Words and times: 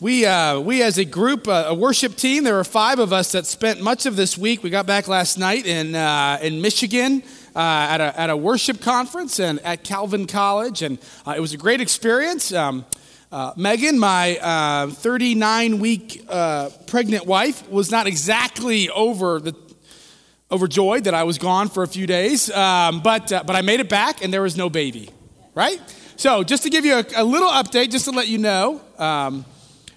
we, 0.00 0.26
uh, 0.26 0.60
we 0.60 0.82
as 0.82 0.98
a 0.98 1.04
group, 1.04 1.48
uh, 1.48 1.64
a 1.66 1.74
worship 1.74 2.14
team, 2.14 2.44
there 2.44 2.54
were 2.54 2.62
five 2.62 3.00
of 3.00 3.12
us 3.12 3.32
that 3.32 3.46
spent 3.46 3.80
much 3.80 4.06
of 4.06 4.14
this 4.14 4.38
week. 4.38 4.62
We 4.62 4.70
got 4.70 4.86
back 4.86 5.08
last 5.08 5.38
night 5.38 5.66
in, 5.66 5.96
uh, 5.96 6.38
in 6.40 6.60
Michigan 6.60 7.24
uh, 7.56 7.58
at, 7.58 8.00
a, 8.00 8.20
at 8.20 8.30
a 8.30 8.36
worship 8.36 8.80
conference 8.80 9.40
and 9.40 9.58
at 9.60 9.82
Calvin 9.82 10.28
College, 10.28 10.82
and 10.82 10.98
uh, 11.26 11.34
it 11.36 11.40
was 11.40 11.52
a 11.52 11.56
great 11.56 11.80
experience. 11.80 12.52
Um, 12.52 12.86
uh, 13.32 13.52
Megan, 13.56 13.98
my 13.98 14.88
39 14.88 15.80
week 15.80 16.24
pregnant 16.86 17.26
wife, 17.26 17.68
was 17.68 17.90
not 17.90 18.06
exactly 18.06 18.88
over 18.90 19.40
the 19.40 19.54
overjoyed 20.50 21.04
that 21.04 21.12
I 21.14 21.24
was 21.24 21.38
gone 21.38 21.68
for 21.68 21.82
a 21.82 21.88
few 21.88 22.06
days, 22.06 22.50
um, 22.52 23.00
but, 23.02 23.28
but 23.28 23.56
I 23.56 23.62
made 23.62 23.80
it 23.80 23.88
back 23.88 24.22
and 24.22 24.32
there 24.32 24.42
was 24.42 24.56
no 24.56 24.70
baby, 24.70 25.10
right? 25.54 25.78
So, 26.16 26.42
just 26.42 26.62
to 26.62 26.70
give 26.70 26.86
you 26.86 26.94
a, 26.94 27.04
a 27.16 27.24
little 27.24 27.50
update, 27.50 27.90
just 27.90 28.06
to 28.06 28.12
let 28.12 28.28
you 28.28 28.38
know, 28.38 28.80
um, 28.96 29.44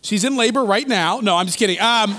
she's 0.02 0.24
in 0.24 0.36
labor 0.36 0.64
right 0.64 0.88
now. 0.88 1.20
No, 1.20 1.38
I'm 1.38 1.46
just 1.46 1.58
kidding. 1.58 1.80
Um, 1.80 2.16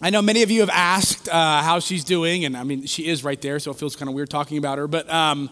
I 0.00 0.10
know 0.10 0.20
many 0.20 0.42
of 0.42 0.50
you 0.50 0.60
have 0.60 0.70
asked 0.70 1.28
uh, 1.28 1.62
how 1.62 1.78
she's 1.78 2.02
doing, 2.02 2.44
and 2.44 2.56
I 2.56 2.64
mean, 2.64 2.86
she 2.86 3.06
is 3.06 3.22
right 3.22 3.40
there, 3.40 3.60
so 3.60 3.70
it 3.70 3.76
feels 3.76 3.94
kind 3.94 4.08
of 4.08 4.14
weird 4.14 4.30
talking 4.30 4.58
about 4.58 4.78
her. 4.78 4.88
But 4.88 5.08
um, 5.08 5.48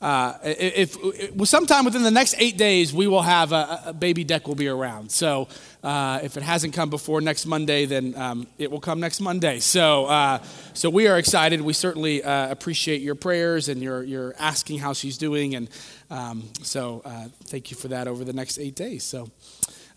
uh, 0.00 0.38
if, 0.44 0.96
if, 1.02 1.48
sometime 1.48 1.84
within 1.84 2.04
the 2.04 2.10
next 2.10 2.36
eight 2.38 2.56
days, 2.56 2.94
we 2.94 3.08
will 3.08 3.22
have 3.22 3.50
a, 3.52 3.82
a 3.86 3.92
baby 3.92 4.22
deck 4.22 4.46
will 4.46 4.54
be 4.54 4.68
around. 4.68 5.10
So 5.10 5.48
uh, 5.82 6.20
if 6.22 6.36
it 6.36 6.44
hasn't 6.44 6.72
come 6.72 6.88
before 6.88 7.20
next 7.20 7.46
Monday, 7.46 7.84
then 7.84 8.14
um, 8.16 8.46
it 8.58 8.70
will 8.70 8.80
come 8.80 9.00
next 9.00 9.20
Monday. 9.20 9.58
So 9.58 10.06
uh, 10.06 10.38
so 10.72 10.88
we 10.88 11.08
are 11.08 11.18
excited. 11.18 11.60
We 11.60 11.72
certainly 11.72 12.22
uh, 12.22 12.48
appreciate 12.50 13.02
your 13.02 13.16
prayers 13.16 13.68
and 13.68 13.82
your 13.82 14.04
your 14.04 14.34
asking 14.38 14.78
how 14.78 14.92
she's 14.92 15.18
doing, 15.18 15.56
and 15.56 15.68
um, 16.10 16.48
so 16.62 17.02
uh, 17.04 17.26
thank 17.44 17.72
you 17.72 17.76
for 17.76 17.88
that 17.88 18.06
over 18.06 18.24
the 18.24 18.32
next 18.32 18.58
eight 18.58 18.76
days. 18.76 19.02
So. 19.02 19.30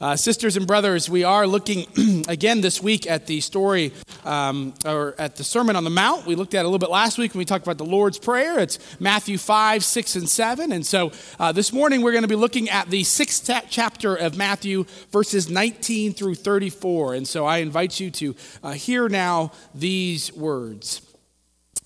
Uh, 0.02 0.16
sisters 0.16 0.58
and 0.58 0.66
brothers, 0.66 1.08
we 1.12 1.24
are 1.24 1.46
looking 1.46 1.86
again 2.28 2.60
this 2.60 2.82
week 2.82 3.06
at 3.06 3.28
the 3.28 3.40
story 3.40 3.94
um, 4.26 4.74
or 4.84 5.14
at 5.20 5.36
the 5.36 5.44
Sermon 5.44 5.76
on 5.76 5.84
the 5.84 5.92
Mount. 5.92 6.26
We 6.26 6.34
looked 6.34 6.56
at 6.56 6.62
a 6.62 6.68
little 6.68 6.80
bit 6.80 6.90
last 6.90 7.20
week 7.20 7.36
when 7.36 7.38
we 7.38 7.46
talked 7.46 7.64
about 7.64 7.78
the 7.78 7.86
Lord's 7.86 8.18
Prayer. 8.18 8.58
It's 8.58 8.80
Matthew 9.00 9.38
5, 9.38 9.84
6, 9.84 10.16
and 10.16 10.28
7. 10.28 10.72
And 10.72 10.84
so 10.84 11.12
uh, 11.40 11.52
this 11.52 11.72
morning 11.72 12.02
we're 12.02 12.14
going 12.14 12.24
to 12.24 12.28
be 12.28 12.36
looking 12.36 12.68
at 12.68 12.90
the 12.90 13.04
sixth 13.04 13.48
chapter 13.70 14.16
of 14.16 14.36
Matthew, 14.36 14.86
verses 15.12 15.52
19 15.52 16.14
through 16.14 16.34
34. 16.34 17.14
And 17.14 17.28
so 17.28 17.46
I 17.46 17.58
invite 17.58 18.00
you 18.00 18.10
to 18.10 18.36
uh, 18.64 18.72
hear 18.72 19.08
now 19.08 19.52
these 19.76 20.34
words. 20.34 21.04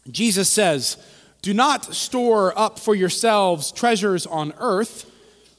Jesus 0.09 0.49
says, 0.49 0.95
Do 1.41 1.53
not 1.53 1.93
store 1.93 2.57
up 2.57 2.79
for 2.79 2.95
yourselves 2.95 3.73
treasures 3.73 4.25
on 4.25 4.53
earth 4.57 5.11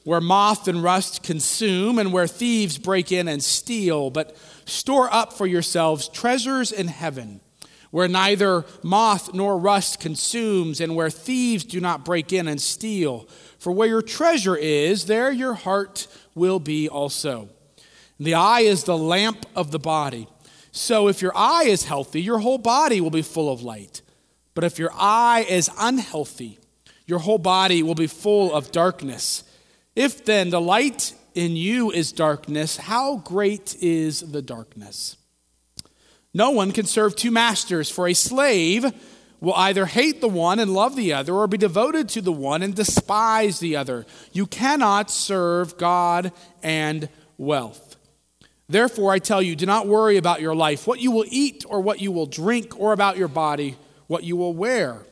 where 0.07 0.21
moth 0.21 0.69
and 0.69 0.85
rust 0.85 1.25
consume 1.25 1.99
and 1.99 2.13
where 2.13 2.29
thieves 2.29 2.79
break 2.79 3.11
in 3.11 3.27
and 3.27 3.43
steal, 3.43 4.09
but 4.09 4.37
store 4.65 5.13
up 5.13 5.33
for 5.33 5.49
yourselves 5.49 6.09
treasures 6.09 6.71
in 6.71 6.87
heaven, 6.87 7.41
where 7.91 8.07
neither 8.07 8.65
moth 8.85 9.35
nor 9.35 9.59
rust 9.59 9.99
consumes 9.99 10.81
and 10.81 10.95
where 10.95 11.11
thieves 11.11 11.65
do 11.65 11.81
not 11.81 12.05
break 12.05 12.33
in 12.33 12.47
and 12.47 12.61
steal. 12.61 13.29
For 13.59 13.73
where 13.73 13.89
your 13.89 14.01
treasure 14.01 14.55
is, 14.55 15.07
there 15.07 15.33
your 15.33 15.55
heart 15.55 16.07
will 16.37 16.61
be 16.61 16.89
also. 16.89 17.49
The 18.21 18.35
eye 18.35 18.61
is 18.61 18.85
the 18.85 18.97
lamp 18.97 19.45
of 19.57 19.73
the 19.73 19.81
body. 19.81 20.29
So 20.71 21.09
if 21.09 21.21
your 21.21 21.33
eye 21.35 21.65
is 21.65 21.83
healthy, 21.83 22.23
your 22.23 22.39
whole 22.39 22.59
body 22.59 23.01
will 23.01 23.11
be 23.11 23.23
full 23.23 23.53
of 23.53 23.63
light. 23.63 24.03
But 24.55 24.63
if 24.63 24.79
your 24.79 24.93
eye 24.95 25.45
is 25.49 25.69
unhealthy, 25.77 26.61
your 27.07 27.19
whole 27.19 27.39
body 27.39 27.83
will 27.83 27.97
be 27.97 28.07
full 28.07 28.55
of 28.55 28.71
darkness. 28.71 29.43
If 29.97 30.27
then 30.27 30.51
the 30.51 30.61
light 30.61 31.15
in 31.35 31.57
you 31.57 31.91
is 31.91 32.13
darkness, 32.13 32.77
how 32.77 33.17
great 33.17 33.75
is 33.81 34.21
the 34.21 34.43
darkness? 34.43 35.17
No 36.35 36.51
one 36.51 36.71
can 36.73 36.85
serve 36.85 37.17
two 37.17 37.31
masters, 37.31 37.91
for 37.91 38.07
a 38.07 38.13
slave 38.13 38.93
will 39.41 39.55
either 39.55 39.87
hate 39.87 40.21
the 40.21 40.29
one 40.29 40.59
and 40.59 40.75
love 40.75 40.97
the 40.97 41.15
other, 41.15 41.35
or 41.35 41.47
be 41.47 41.57
devoted 41.57 42.11
to 42.11 42.21
the 42.21 42.33
one 42.33 42.63
and 42.63 42.75
despise 42.75 43.59
the 43.59 43.77
other. 43.77 44.05
You 44.33 44.47
cannot 44.47 45.11
serve 45.11 45.79
God 45.79 46.31
and 46.63 47.09
wealth. 47.39 47.97
Therefore, 48.69 49.13
I 49.13 49.19
tell 49.19 49.41
you, 49.41 49.57
do 49.57 49.65
not 49.65 49.87
worry 49.87 50.19
about 50.19 50.43
your 50.43 50.55
life, 50.55 50.87
what 50.87 51.01
you 51.01 51.11
will 51.11 51.27
eat 51.29 51.65
or 51.67 51.81
what 51.81 52.03
you 52.03 52.13
will 52.13 52.27
drink, 52.27 52.79
or 52.79 52.93
about 52.93 53.17
your 53.17 53.29
body, 53.29 53.77
what 54.09 54.25
you 54.25 54.37
will 54.37 54.53
wear. 54.53 55.07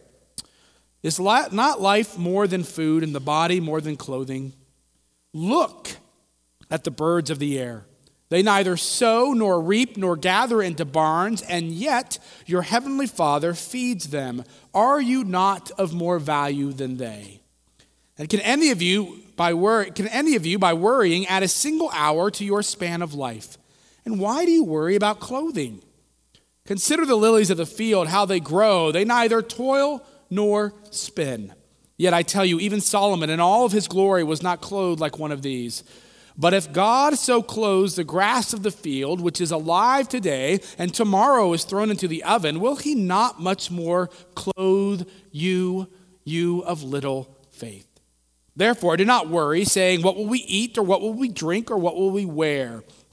Is 1.02 1.18
not 1.18 1.80
life 1.80 2.18
more 2.18 2.46
than 2.46 2.64
food, 2.64 3.02
and 3.02 3.14
the 3.14 3.20
body 3.20 3.60
more 3.60 3.80
than 3.80 3.96
clothing? 3.96 4.52
Look 5.34 5.88
at 6.70 6.84
the 6.84 6.90
birds 6.90 7.28
of 7.28 7.38
the 7.38 7.58
air. 7.58 7.84
They 8.30 8.42
neither 8.42 8.76
sow 8.76 9.32
nor 9.32 9.60
reap 9.60 9.96
nor 9.96 10.16
gather 10.16 10.62
into 10.62 10.84
barns, 10.84 11.42
and 11.42 11.70
yet 11.70 12.18
your 12.46 12.62
heavenly 12.62 13.06
Father 13.06 13.52
feeds 13.52 14.08
them. 14.08 14.44
Are 14.72 15.00
you 15.00 15.24
not 15.24 15.70
of 15.72 15.92
more 15.92 16.18
value 16.18 16.72
than 16.72 16.96
they? 16.96 17.42
And 18.16 18.28
can 18.28 18.40
any 18.40 18.70
of 18.70 18.80
you 18.80 19.22
by 19.36 19.52
wor- 19.52 19.86
can 19.86 20.08
any 20.08 20.36
of 20.36 20.46
you 20.46 20.58
by 20.58 20.72
worrying 20.72 21.26
add 21.26 21.42
a 21.42 21.48
single 21.48 21.90
hour 21.92 22.30
to 22.30 22.44
your 22.44 22.62
span 22.62 23.02
of 23.02 23.12
life? 23.12 23.58
And 24.04 24.20
why 24.20 24.44
do 24.44 24.52
you 24.52 24.64
worry 24.64 24.94
about 24.94 25.20
clothing? 25.20 25.82
Consider 26.66 27.04
the 27.04 27.16
lilies 27.16 27.50
of 27.50 27.56
the 27.56 27.66
field, 27.66 28.08
how 28.08 28.24
they 28.24 28.40
grow. 28.40 28.92
They 28.92 29.04
neither 29.04 29.42
toil 29.42 30.04
nor 30.30 30.72
spin. 30.90 31.52
Yet 31.96 32.14
I 32.14 32.22
tell 32.22 32.44
you, 32.44 32.58
even 32.58 32.80
Solomon 32.80 33.30
in 33.30 33.40
all 33.40 33.64
of 33.64 33.72
his 33.72 33.86
glory 33.86 34.24
was 34.24 34.42
not 34.42 34.60
clothed 34.60 35.00
like 35.00 35.18
one 35.18 35.32
of 35.32 35.42
these. 35.42 35.84
But 36.36 36.52
if 36.52 36.72
God 36.72 37.16
so 37.16 37.42
clothes 37.42 37.94
the 37.94 38.02
grass 38.02 38.52
of 38.52 38.64
the 38.64 38.72
field, 38.72 39.20
which 39.20 39.40
is 39.40 39.52
alive 39.52 40.08
today 40.08 40.60
and 40.78 40.92
tomorrow 40.92 41.52
is 41.52 41.64
thrown 41.64 41.90
into 41.90 42.08
the 42.08 42.24
oven, 42.24 42.58
will 42.58 42.76
he 42.76 42.96
not 42.96 43.40
much 43.40 43.70
more 43.70 44.08
clothe 44.34 45.08
you, 45.30 45.88
you 46.24 46.62
of 46.62 46.82
little 46.82 47.38
faith? 47.52 47.86
Therefore, 48.56 48.96
do 48.96 49.04
not 49.04 49.28
worry, 49.28 49.64
saying, 49.64 50.02
What 50.02 50.16
will 50.16 50.26
we 50.26 50.40
eat, 50.40 50.78
or 50.78 50.82
what 50.82 51.00
will 51.00 51.12
we 51.12 51.28
drink, 51.28 51.70
or 51.70 51.76
what 51.76 51.96
will 51.96 52.10
we 52.10 52.24
wear? 52.24 52.82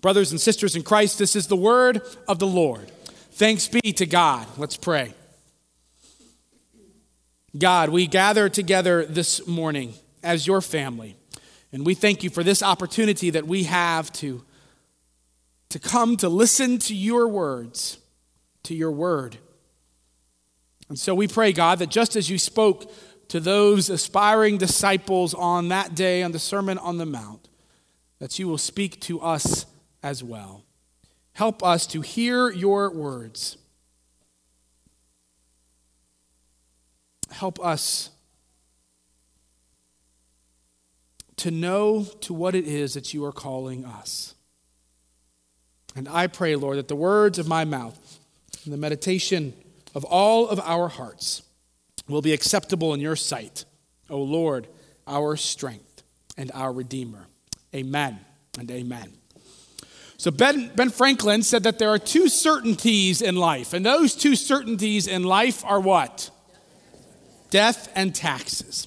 Brothers 0.00 0.30
and 0.30 0.40
sisters 0.40 0.76
in 0.76 0.82
Christ, 0.82 1.18
this 1.18 1.36
is 1.36 1.46
the 1.46 1.56
word 1.56 2.02
of 2.26 2.38
the 2.38 2.46
Lord. 2.46 2.90
Thanks 3.32 3.68
be 3.68 3.92
to 3.92 4.06
God. 4.06 4.46
Let's 4.56 4.76
pray. 4.76 5.14
God, 7.56 7.88
we 7.90 8.06
gather 8.06 8.48
together 8.48 9.04
this 9.04 9.46
morning 9.46 9.94
as 10.22 10.46
your 10.46 10.60
family, 10.60 11.16
and 11.72 11.84
we 11.84 11.94
thank 11.94 12.22
you 12.22 12.30
for 12.30 12.44
this 12.44 12.62
opportunity 12.62 13.30
that 13.30 13.46
we 13.46 13.64
have 13.64 14.12
to, 14.14 14.44
to 15.70 15.78
come 15.78 16.16
to 16.18 16.28
listen 16.28 16.78
to 16.78 16.94
your 16.94 17.28
words, 17.28 17.98
to 18.64 18.74
your 18.74 18.92
word. 18.92 19.36
And 20.88 20.98
so 20.98 21.14
we 21.14 21.28
pray, 21.28 21.52
God, 21.52 21.78
that 21.80 21.90
just 21.90 22.16
as 22.16 22.30
you 22.30 22.38
spoke 22.38 22.92
to 23.28 23.40
those 23.40 23.90
aspiring 23.90 24.58
disciples 24.58 25.34
on 25.34 25.68
that 25.68 25.94
day 25.94 26.22
on 26.22 26.32
the 26.32 26.38
Sermon 26.38 26.78
on 26.78 26.98
the 26.98 27.06
Mount, 27.06 27.48
that 28.18 28.38
you 28.38 28.48
will 28.48 28.58
speak 28.58 29.00
to 29.02 29.20
us 29.20 29.66
as 30.02 30.22
well. 30.22 30.64
Help 31.32 31.62
us 31.62 31.86
to 31.88 32.00
hear 32.00 32.50
your 32.50 32.90
words. 32.90 33.56
Help 37.30 37.64
us 37.64 38.10
to 41.36 41.50
know 41.50 42.04
to 42.20 42.34
what 42.34 42.54
it 42.54 42.66
is 42.66 42.94
that 42.94 43.14
you 43.14 43.24
are 43.24 43.32
calling 43.32 43.84
us. 43.84 44.34
And 45.96 46.08
I 46.08 46.26
pray, 46.26 46.54
Lord, 46.54 46.76
that 46.76 46.88
the 46.88 46.96
words 46.96 47.38
of 47.38 47.48
my 47.48 47.64
mouth 47.64 48.18
and 48.64 48.72
the 48.72 48.78
meditation 48.78 49.54
of 49.94 50.04
all 50.04 50.48
of 50.48 50.60
our 50.60 50.88
hearts 50.88 51.42
will 52.08 52.22
be 52.22 52.32
acceptable 52.32 52.92
in 52.92 53.00
your 53.00 53.16
sight, 53.16 53.64
O 54.08 54.20
Lord, 54.20 54.66
our 55.06 55.36
strength 55.36 56.02
and 56.36 56.50
our 56.52 56.72
Redeemer. 56.72 57.26
Amen 57.74 58.20
and 58.58 58.70
amen. 58.70 59.19
So, 60.20 60.30
ben, 60.30 60.70
ben 60.76 60.90
Franklin 60.90 61.42
said 61.42 61.62
that 61.62 61.78
there 61.78 61.88
are 61.88 61.98
two 61.98 62.28
certainties 62.28 63.22
in 63.22 63.36
life, 63.36 63.72
and 63.72 63.86
those 63.86 64.14
two 64.14 64.36
certainties 64.36 65.06
in 65.06 65.22
life 65.22 65.64
are 65.64 65.80
what? 65.80 66.30
Death 67.48 67.90
and 67.94 68.14
taxes. 68.14 68.86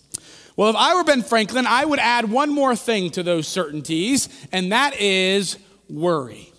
Well, 0.56 0.69
if 0.69 0.75
I 0.75 0.94
were 0.94 1.03
Ben 1.03 1.24
Franklin, 1.24 1.65
I 1.65 1.85
would 1.85 1.97
add 1.97 2.30
one 2.30 2.51
more 2.53 2.75
thing 2.75 3.09
to 3.09 3.24
those 3.24 3.47
certainties, 3.47 4.30
and 4.51 4.71
that 4.71 5.01
is 5.01 5.57
worry. 5.89 6.53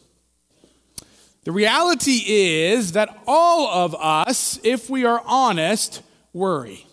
The 1.44 1.52
reality 1.52 2.24
is 2.26 2.94
that 2.94 3.16
all 3.28 3.68
of 3.68 3.94
us, 3.94 4.58
if 4.64 4.90
we 4.90 5.04
are 5.04 5.22
honest, 5.24 6.02
worry. 6.32 6.84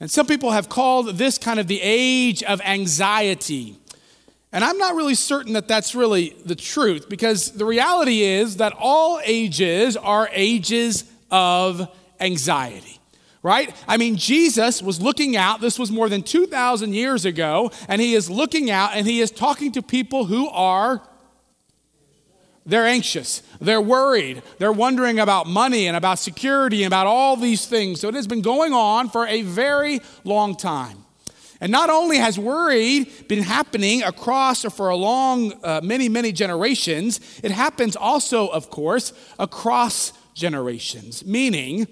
And 0.00 0.10
some 0.10 0.26
people 0.26 0.50
have 0.50 0.68
called 0.68 1.16
this 1.16 1.38
kind 1.38 1.60
of 1.60 1.68
the 1.68 1.80
age 1.80 2.42
of 2.42 2.60
anxiety. 2.62 3.78
And 4.54 4.64
I'm 4.64 4.78
not 4.78 4.94
really 4.94 5.16
certain 5.16 5.54
that 5.54 5.66
that's 5.66 5.94
really 5.96 6.36
the 6.46 6.54
truth 6.54 7.08
because 7.08 7.50
the 7.50 7.64
reality 7.64 8.22
is 8.22 8.58
that 8.58 8.72
all 8.78 9.20
ages 9.24 9.96
are 9.96 10.30
ages 10.32 11.04
of 11.30 11.88
anxiety 12.20 12.94
right? 13.44 13.76
I 13.86 13.98
mean, 13.98 14.16
Jesus 14.16 14.82
was 14.82 15.02
looking 15.02 15.36
out, 15.36 15.60
this 15.60 15.78
was 15.78 15.92
more 15.92 16.08
than 16.08 16.22
2,000 16.22 16.94
years 16.94 17.26
ago, 17.26 17.70
and 17.88 18.00
he 18.00 18.14
is 18.14 18.30
looking 18.30 18.70
out 18.70 18.92
and 18.94 19.06
he 19.06 19.20
is 19.20 19.30
talking 19.30 19.70
to 19.72 19.82
people 19.82 20.24
who 20.24 20.48
are. 20.48 21.02
They're 22.64 22.86
anxious. 22.86 23.42
They're 23.60 23.82
worried. 23.82 24.42
They're 24.56 24.72
wondering 24.72 25.20
about 25.20 25.46
money 25.46 25.86
and 25.86 25.94
about 25.94 26.18
security 26.18 26.84
and 26.84 26.86
about 26.86 27.06
all 27.06 27.36
these 27.36 27.66
things. 27.66 28.00
So 28.00 28.08
it 28.08 28.14
has 28.14 28.26
been 28.26 28.40
going 28.40 28.72
on 28.72 29.10
for 29.10 29.26
a 29.26 29.42
very 29.42 30.00
long 30.24 30.56
time. 30.56 31.03
And 31.64 31.72
not 31.72 31.88
only 31.88 32.18
has 32.18 32.38
worry 32.38 33.04
been 33.26 33.42
happening 33.42 34.02
across 34.02 34.66
or 34.66 34.70
for 34.70 34.90
a 34.90 34.96
long, 34.96 35.54
uh, 35.64 35.80
many, 35.82 36.10
many 36.10 36.30
generations, 36.30 37.20
it 37.42 37.50
happens 37.50 37.96
also, 37.96 38.48
of 38.48 38.68
course, 38.68 39.14
across 39.38 40.12
generations, 40.34 41.24
meaning 41.24 41.86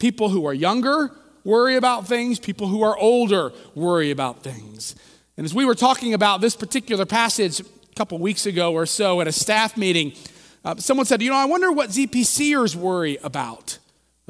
People 0.00 0.30
who 0.30 0.46
are 0.46 0.54
younger 0.54 1.12
worry 1.44 1.76
about 1.76 2.08
things, 2.08 2.40
people 2.40 2.66
who 2.66 2.82
are 2.82 2.96
older 2.96 3.52
worry 3.74 4.10
about 4.10 4.42
things. 4.42 4.96
And 5.36 5.44
as 5.44 5.54
we 5.54 5.66
were 5.66 5.74
talking 5.74 6.14
about 6.14 6.40
this 6.40 6.56
particular 6.56 7.04
passage 7.04 7.60
a 7.60 7.64
couple 7.96 8.18
weeks 8.18 8.46
ago 8.46 8.72
or 8.72 8.86
so 8.86 9.20
at 9.20 9.28
a 9.28 9.32
staff 9.32 9.76
meeting, 9.76 10.14
uh, 10.64 10.76
someone 10.76 11.04
said, 11.04 11.20
You 11.20 11.28
know, 11.30 11.36
I 11.36 11.44
wonder 11.44 11.70
what 11.70 11.90
ZPCers 11.90 12.74
worry 12.74 13.18
about. 13.22 13.78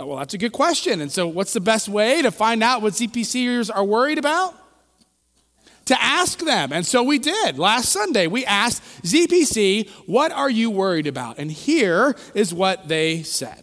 I 0.00 0.02
thought, 0.02 0.08
well, 0.08 0.18
that's 0.18 0.32
a 0.32 0.38
good 0.38 0.52
question. 0.52 1.02
And 1.02 1.12
so, 1.12 1.28
what's 1.28 1.52
the 1.52 1.60
best 1.60 1.86
way 1.86 2.22
to 2.22 2.30
find 2.30 2.62
out 2.62 2.80
what 2.80 2.94
ZPCers 2.94 3.70
are 3.74 3.84
worried 3.84 4.16
about? 4.16 4.54
To 5.86 6.02
ask 6.02 6.38
them. 6.38 6.72
And 6.72 6.86
so 6.86 7.02
we 7.02 7.18
did. 7.18 7.58
Last 7.58 7.90
Sunday, 7.90 8.26
we 8.26 8.46
asked 8.46 8.82
ZPC, 9.02 9.90
What 10.06 10.32
are 10.32 10.48
you 10.48 10.70
worried 10.70 11.06
about? 11.06 11.36
And 11.36 11.52
here 11.52 12.16
is 12.32 12.54
what 12.54 12.88
they 12.88 13.22
said. 13.24 13.62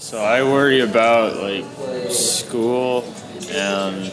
So 0.00 0.18
I 0.18 0.42
worry 0.42 0.80
about 0.80 1.36
like 1.36 2.10
school 2.10 3.04
and 3.48 4.10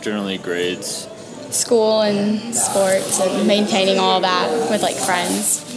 generally 0.00 0.38
grades. 0.38 1.06
School 1.50 2.02
and 2.02 2.52
sports 2.52 3.20
and 3.20 3.46
maintaining 3.46 4.00
all 4.00 4.20
that 4.22 4.50
with 4.68 4.82
like 4.82 4.96
friends. 4.96 5.68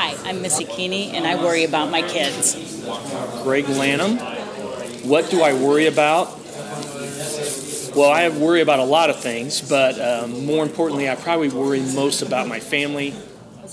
Hi, 0.00 0.14
I'm 0.30 0.42
Missy 0.42 0.62
Keeney 0.62 1.10
and 1.10 1.26
I 1.26 1.34
worry 1.34 1.64
about 1.64 1.90
my 1.90 2.02
kids. 2.02 2.54
Greg 3.42 3.68
Lanham. 3.68 4.16
What 5.02 5.28
do 5.28 5.42
I 5.42 5.54
worry 5.54 5.88
about? 5.88 6.28
Well, 7.96 8.08
I 8.08 8.28
worry 8.28 8.60
about 8.60 8.78
a 8.78 8.84
lot 8.84 9.10
of 9.10 9.18
things, 9.18 9.60
but 9.60 10.00
um, 10.00 10.46
more 10.46 10.62
importantly, 10.62 11.10
I 11.10 11.16
probably 11.16 11.48
worry 11.48 11.80
most 11.80 12.22
about 12.22 12.46
my 12.46 12.60
family. 12.60 13.12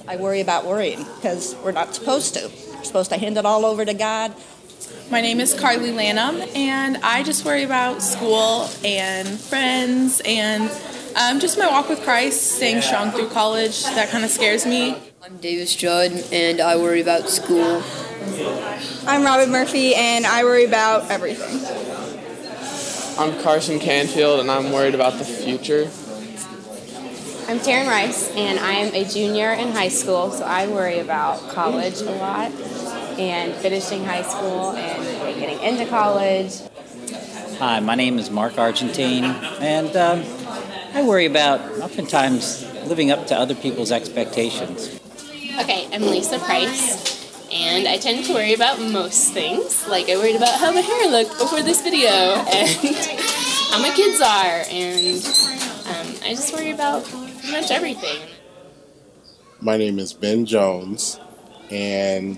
I 0.07 0.15
worry 0.15 0.41
about 0.41 0.65
worrying 0.65 1.05
because 1.17 1.55
we're 1.63 1.73
not 1.73 1.93
supposed 1.93 2.33
to 2.33 2.49
supposed 2.83 3.11
to 3.11 3.19
hand 3.19 3.37
it 3.37 3.45
all 3.45 3.63
over 3.63 3.85
to 3.85 3.93
God. 3.93 4.33
My 5.11 5.21
name 5.21 5.39
is 5.39 5.53
Carly 5.53 5.91
Lanham, 5.91 6.41
and 6.55 6.97
I 7.03 7.21
just 7.21 7.45
worry 7.45 7.61
about 7.61 8.01
school 8.01 8.67
and 8.83 9.27
friends 9.39 10.23
and 10.25 10.71
um, 11.15 11.39
just 11.39 11.59
my 11.59 11.67
walk 11.67 11.87
with 11.87 12.01
Christ, 12.01 12.55
staying 12.55 12.81
strong 12.81 13.11
through 13.11 13.29
college. 13.29 13.83
That 13.83 14.09
kind 14.09 14.25
of 14.25 14.31
scares 14.31 14.65
me. 14.65 14.97
I'm 15.25 15.37
Davis 15.37 15.75
Judd, 15.75 16.11
and 16.31 16.61
I 16.61 16.77
worry 16.77 17.01
about 17.01 17.29
school. 17.29 17.81
I'm 19.07 19.23
Robin 19.23 19.51
Murphy, 19.51 19.95
and 19.95 20.23
I 20.23 20.43
worry 20.43 20.65
about 20.65 21.09
everything. 21.09 21.65
I'm 23.17 23.41
Carson 23.41 23.79
Canfield, 23.79 24.39
and 24.39 24.51
I'm 24.51 24.71
worried 24.71 24.93
about 24.93 25.17
the 25.17 25.25
future. 25.25 25.85
I'm 27.49 27.57
Taryn 27.57 27.87
Rice, 27.87 28.29
and 28.35 28.59
I 28.59 28.73
am 28.73 28.93
a 28.93 29.03
junior 29.03 29.51
in 29.53 29.71
high 29.71 29.87
school, 29.87 30.29
so 30.29 30.45
I 30.45 30.67
worry 30.67 30.99
about 30.99 31.39
college 31.49 32.01
a 32.01 32.11
lot 32.11 32.51
and 33.17 33.55
finishing 33.55 34.05
high 34.05 34.21
school 34.21 34.73
and 34.73 35.39
getting 35.39 35.59
into 35.59 35.87
college. 35.87 36.53
Hi, 37.57 37.79
my 37.79 37.95
name 37.95 38.19
is 38.19 38.29
Mark 38.29 38.59
Argentine, 38.59 39.23
and 39.59 39.95
um, 39.95 40.23
I 40.93 41.01
worry 41.01 41.25
about 41.25 41.61
oftentimes 41.79 42.63
living 42.83 43.09
up 43.09 43.25
to 43.25 43.35
other 43.35 43.55
people's 43.55 43.91
expectations. 43.91 45.01
Okay, 45.57 45.87
I'm 45.93 46.01
Lisa 46.01 46.37
Price, 46.37 47.47
and 47.49 47.87
I 47.87 47.97
tend 47.97 48.25
to 48.25 48.33
worry 48.33 48.53
about 48.53 48.77
most 48.81 49.31
things. 49.31 49.87
Like, 49.87 50.09
I 50.09 50.17
worried 50.17 50.35
about 50.35 50.59
how 50.59 50.69
my 50.73 50.81
hair 50.81 51.09
looked 51.09 51.39
before 51.39 51.61
this 51.61 51.81
video, 51.81 52.09
and 52.09 52.69
how 53.71 53.81
my 53.81 53.89
kids 53.95 54.19
are, 54.19 54.65
and 54.69 55.25
um, 55.87 56.13
I 56.25 56.35
just 56.35 56.53
worry 56.53 56.71
about 56.71 57.05
pretty 57.05 57.51
much 57.51 57.71
everything. 57.71 58.19
My 59.61 59.77
name 59.77 59.97
is 59.97 60.11
Ben 60.11 60.45
Jones, 60.45 61.21
and 61.71 62.37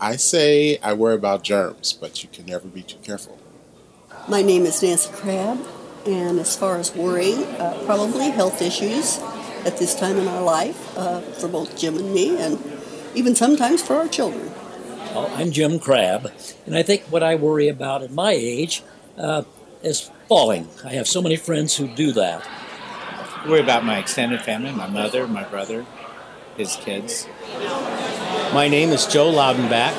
I 0.00 0.16
say 0.16 0.78
I 0.78 0.94
worry 0.94 1.14
about 1.14 1.42
germs, 1.42 1.92
but 1.92 2.22
you 2.22 2.30
can 2.32 2.46
never 2.46 2.68
be 2.68 2.82
too 2.82 2.98
careful. 3.02 3.38
My 4.28 4.40
name 4.40 4.64
is 4.64 4.82
Nancy 4.82 5.12
Crabb, 5.12 5.60
and 6.06 6.40
as 6.40 6.56
far 6.56 6.76
as 6.78 6.94
worry, 6.94 7.34
uh, 7.34 7.84
probably 7.84 8.30
health 8.30 8.62
issues 8.62 9.20
at 9.64 9.78
this 9.78 9.94
time 9.94 10.18
in 10.18 10.28
our 10.28 10.42
life 10.42 10.96
uh, 10.96 11.20
for 11.20 11.48
both 11.48 11.76
Jim 11.76 11.96
and 11.96 12.12
me, 12.12 12.36
and 12.40 12.58
even 13.14 13.34
sometimes 13.34 13.82
for 13.82 13.96
our 13.96 14.08
children. 14.08 14.50
Well, 15.14 15.30
I'm 15.34 15.50
Jim 15.50 15.78
Crabb, 15.78 16.30
and 16.66 16.76
I 16.76 16.82
think 16.82 17.02
what 17.04 17.22
I 17.22 17.36
worry 17.36 17.68
about 17.68 18.02
at 18.02 18.10
my 18.10 18.32
age 18.32 18.82
uh, 19.16 19.44
is 19.82 20.10
falling. 20.28 20.68
I 20.84 20.92
have 20.94 21.08
so 21.08 21.22
many 21.22 21.36
friends 21.36 21.76
who 21.76 21.88
do 21.88 22.12
that. 22.12 22.46
I 22.46 23.48
worry 23.48 23.60
about 23.60 23.84
my 23.84 23.98
extended 23.98 24.42
family, 24.42 24.72
my 24.72 24.88
mother, 24.88 25.26
my 25.26 25.44
brother, 25.44 25.86
his 26.56 26.76
kids. 26.76 27.26
My 28.52 28.68
name 28.68 28.90
is 28.90 29.06
Joe 29.06 29.32
Loudenback, 29.32 29.94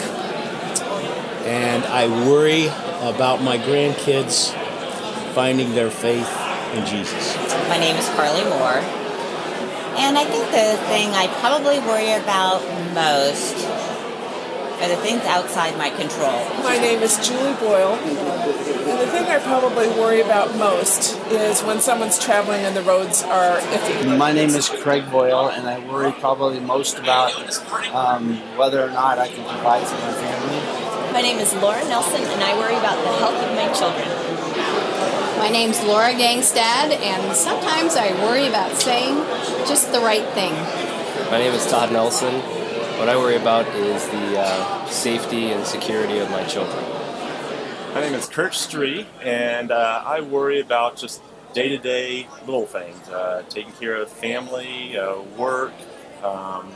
and 1.45 1.83
I 1.86 2.07
worry 2.27 2.68
about 3.01 3.42
my 3.42 3.57
grandkids 3.57 4.53
finding 5.33 5.74
their 5.75 5.89
faith 5.89 6.30
in 6.74 6.86
Jesus. 6.86 7.36
My 7.70 7.77
name 7.77 7.96
is 7.96 8.10
Carly 8.10 8.43
Moore, 8.43 8.82
and 9.98 10.18
I 10.18 10.25
think 10.25 10.46
the 10.51 10.77
thing 10.88 11.10
I 11.13 11.27
probably 11.42 11.80
worry 11.80 12.13
about 12.13 12.62
most 12.94 13.66
are 14.77 14.88
the 14.88 14.96
things 14.98 15.24
outside 15.24 15.75
my 15.77 15.89
control. 15.89 16.38
My 16.62 16.77
name 16.77 17.01
is 17.01 17.18
Julie 17.27 17.56
Boyle, 17.56 17.96
and 17.96 19.00
the 19.01 19.08
thing 19.08 19.25
I 19.25 19.39
probably 19.39 19.88
worry 20.00 20.22
about 20.22 20.56
most 20.56 21.18
is 21.32 21.62
when 21.63 21.80
someone's 21.80 22.20
traveling 22.20 22.62
and 22.62 22.75
the 22.75 22.84
roads 22.84 23.24
are 23.24 23.58
iffy. 23.58 24.18
My 24.18 24.32
name 24.32 24.50
is 24.50 24.70
Craig 24.70 25.10
Boyle, 25.10 25.50
and 25.50 25.68
I 25.68 25.80
worry 25.92 26.12
probably 26.12 26.60
most 26.60 27.00
about 27.00 27.34
um, 27.96 28.38
whether 28.56 28.84
or 28.84 28.92
not 28.92 29.18
I 29.18 29.30
can 29.30 29.44
provide 29.50 29.86
for 29.88 29.96
my 29.96 30.13
family. 30.13 31.12
My 31.12 31.22
name 31.22 31.39
is 31.39 31.51
Laura 31.56 31.84
Nelson, 31.89 32.22
and 32.22 32.44
I 32.44 32.56
worry 32.60 32.77
about 32.77 33.04
the 33.04 33.12
health 33.18 33.34
of 33.34 33.56
my 33.56 33.74
children. 33.74 34.37
My 35.38 35.50
name's 35.50 35.82
Laura 35.84 36.13
Gangstad, 36.13 36.91
and 36.91 37.36
sometimes 37.36 37.96
I 37.96 38.12
worry 38.25 38.48
about 38.48 38.75
saying 38.75 39.15
just 39.67 39.91
the 39.91 40.00
right 40.00 40.27
thing. 40.29 40.53
My 41.32 41.38
name 41.38 41.53
is 41.53 41.65
Todd 41.67 41.91
Nelson, 41.91 42.34
what 42.98 43.10
I 43.10 43.15
worry 43.15 43.36
about 43.36 43.67
is 43.75 44.08
the 44.08 44.39
uh, 44.39 44.86
safety 44.88 45.51
and 45.51 45.63
security 45.63 46.17
of 46.17 46.32
my 46.32 46.44
children. 46.46 46.84
My 47.94 48.01
name 48.01 48.15
is 48.15 48.25
Kurt 48.25 48.53
Stree, 48.53 49.06
and 49.22 49.70
uh, 49.70 50.01
I 50.03 50.22
worry 50.22 50.62
about 50.62 50.98
just 50.98 51.22
day 51.53 51.70
to 51.70 51.77
day 51.77 52.27
little 52.48 52.65
things 52.65 52.98
uh, 53.10 53.44
taking 53.50 53.72
care 53.74 53.98
of 53.98 54.10
family, 54.10 54.98
uh, 54.98 55.22
work, 55.38 55.74
um, 56.24 56.72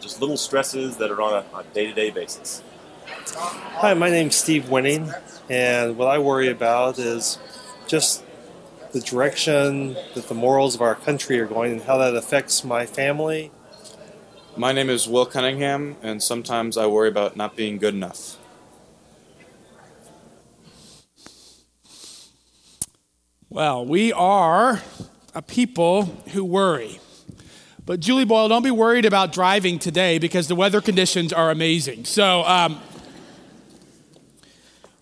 just 0.00 0.20
little 0.20 0.36
stresses 0.36 0.98
that 0.98 1.10
are 1.10 1.20
on 1.20 1.44
a 1.52 1.64
day 1.74 1.88
to 1.88 1.92
day 1.92 2.10
basis. 2.10 2.62
Hi, 3.08 3.92
my 3.94 4.08
name's 4.08 4.36
Steve 4.36 4.70
Winning, 4.70 5.10
and 5.50 5.98
what 5.98 6.06
I 6.06 6.18
worry 6.18 6.48
about 6.48 7.00
is 7.00 7.40
just 7.86 8.22
the 8.92 9.00
direction 9.00 9.94
that 10.14 10.28
the 10.28 10.34
morals 10.34 10.74
of 10.74 10.80
our 10.80 10.94
country 10.94 11.38
are 11.40 11.46
going 11.46 11.72
and 11.72 11.82
how 11.82 11.98
that 11.98 12.14
affects 12.14 12.64
my 12.64 12.86
family 12.86 13.50
my 14.58 14.72
name 14.72 14.88
is 14.88 15.06
Will 15.06 15.26
Cunningham, 15.26 15.96
and 16.02 16.22
sometimes 16.22 16.78
I 16.78 16.86
worry 16.86 17.10
about 17.10 17.36
not 17.36 17.56
being 17.56 17.76
good 17.76 17.92
enough. 17.92 18.38
Well, 23.50 23.84
we 23.84 24.14
are 24.14 24.80
a 25.34 25.42
people 25.42 26.04
who 26.32 26.42
worry. 26.42 27.00
But 27.84 28.00
Julie 28.00 28.24
Boyle, 28.24 28.48
don't 28.48 28.62
be 28.64 28.70
worried 28.70 29.04
about 29.04 29.30
driving 29.30 29.78
today 29.78 30.18
because 30.18 30.48
the 30.48 30.56
weather 30.56 30.80
conditions 30.80 31.34
are 31.34 31.50
amazing. 31.50 32.06
So, 32.06 32.42
um, 32.44 32.80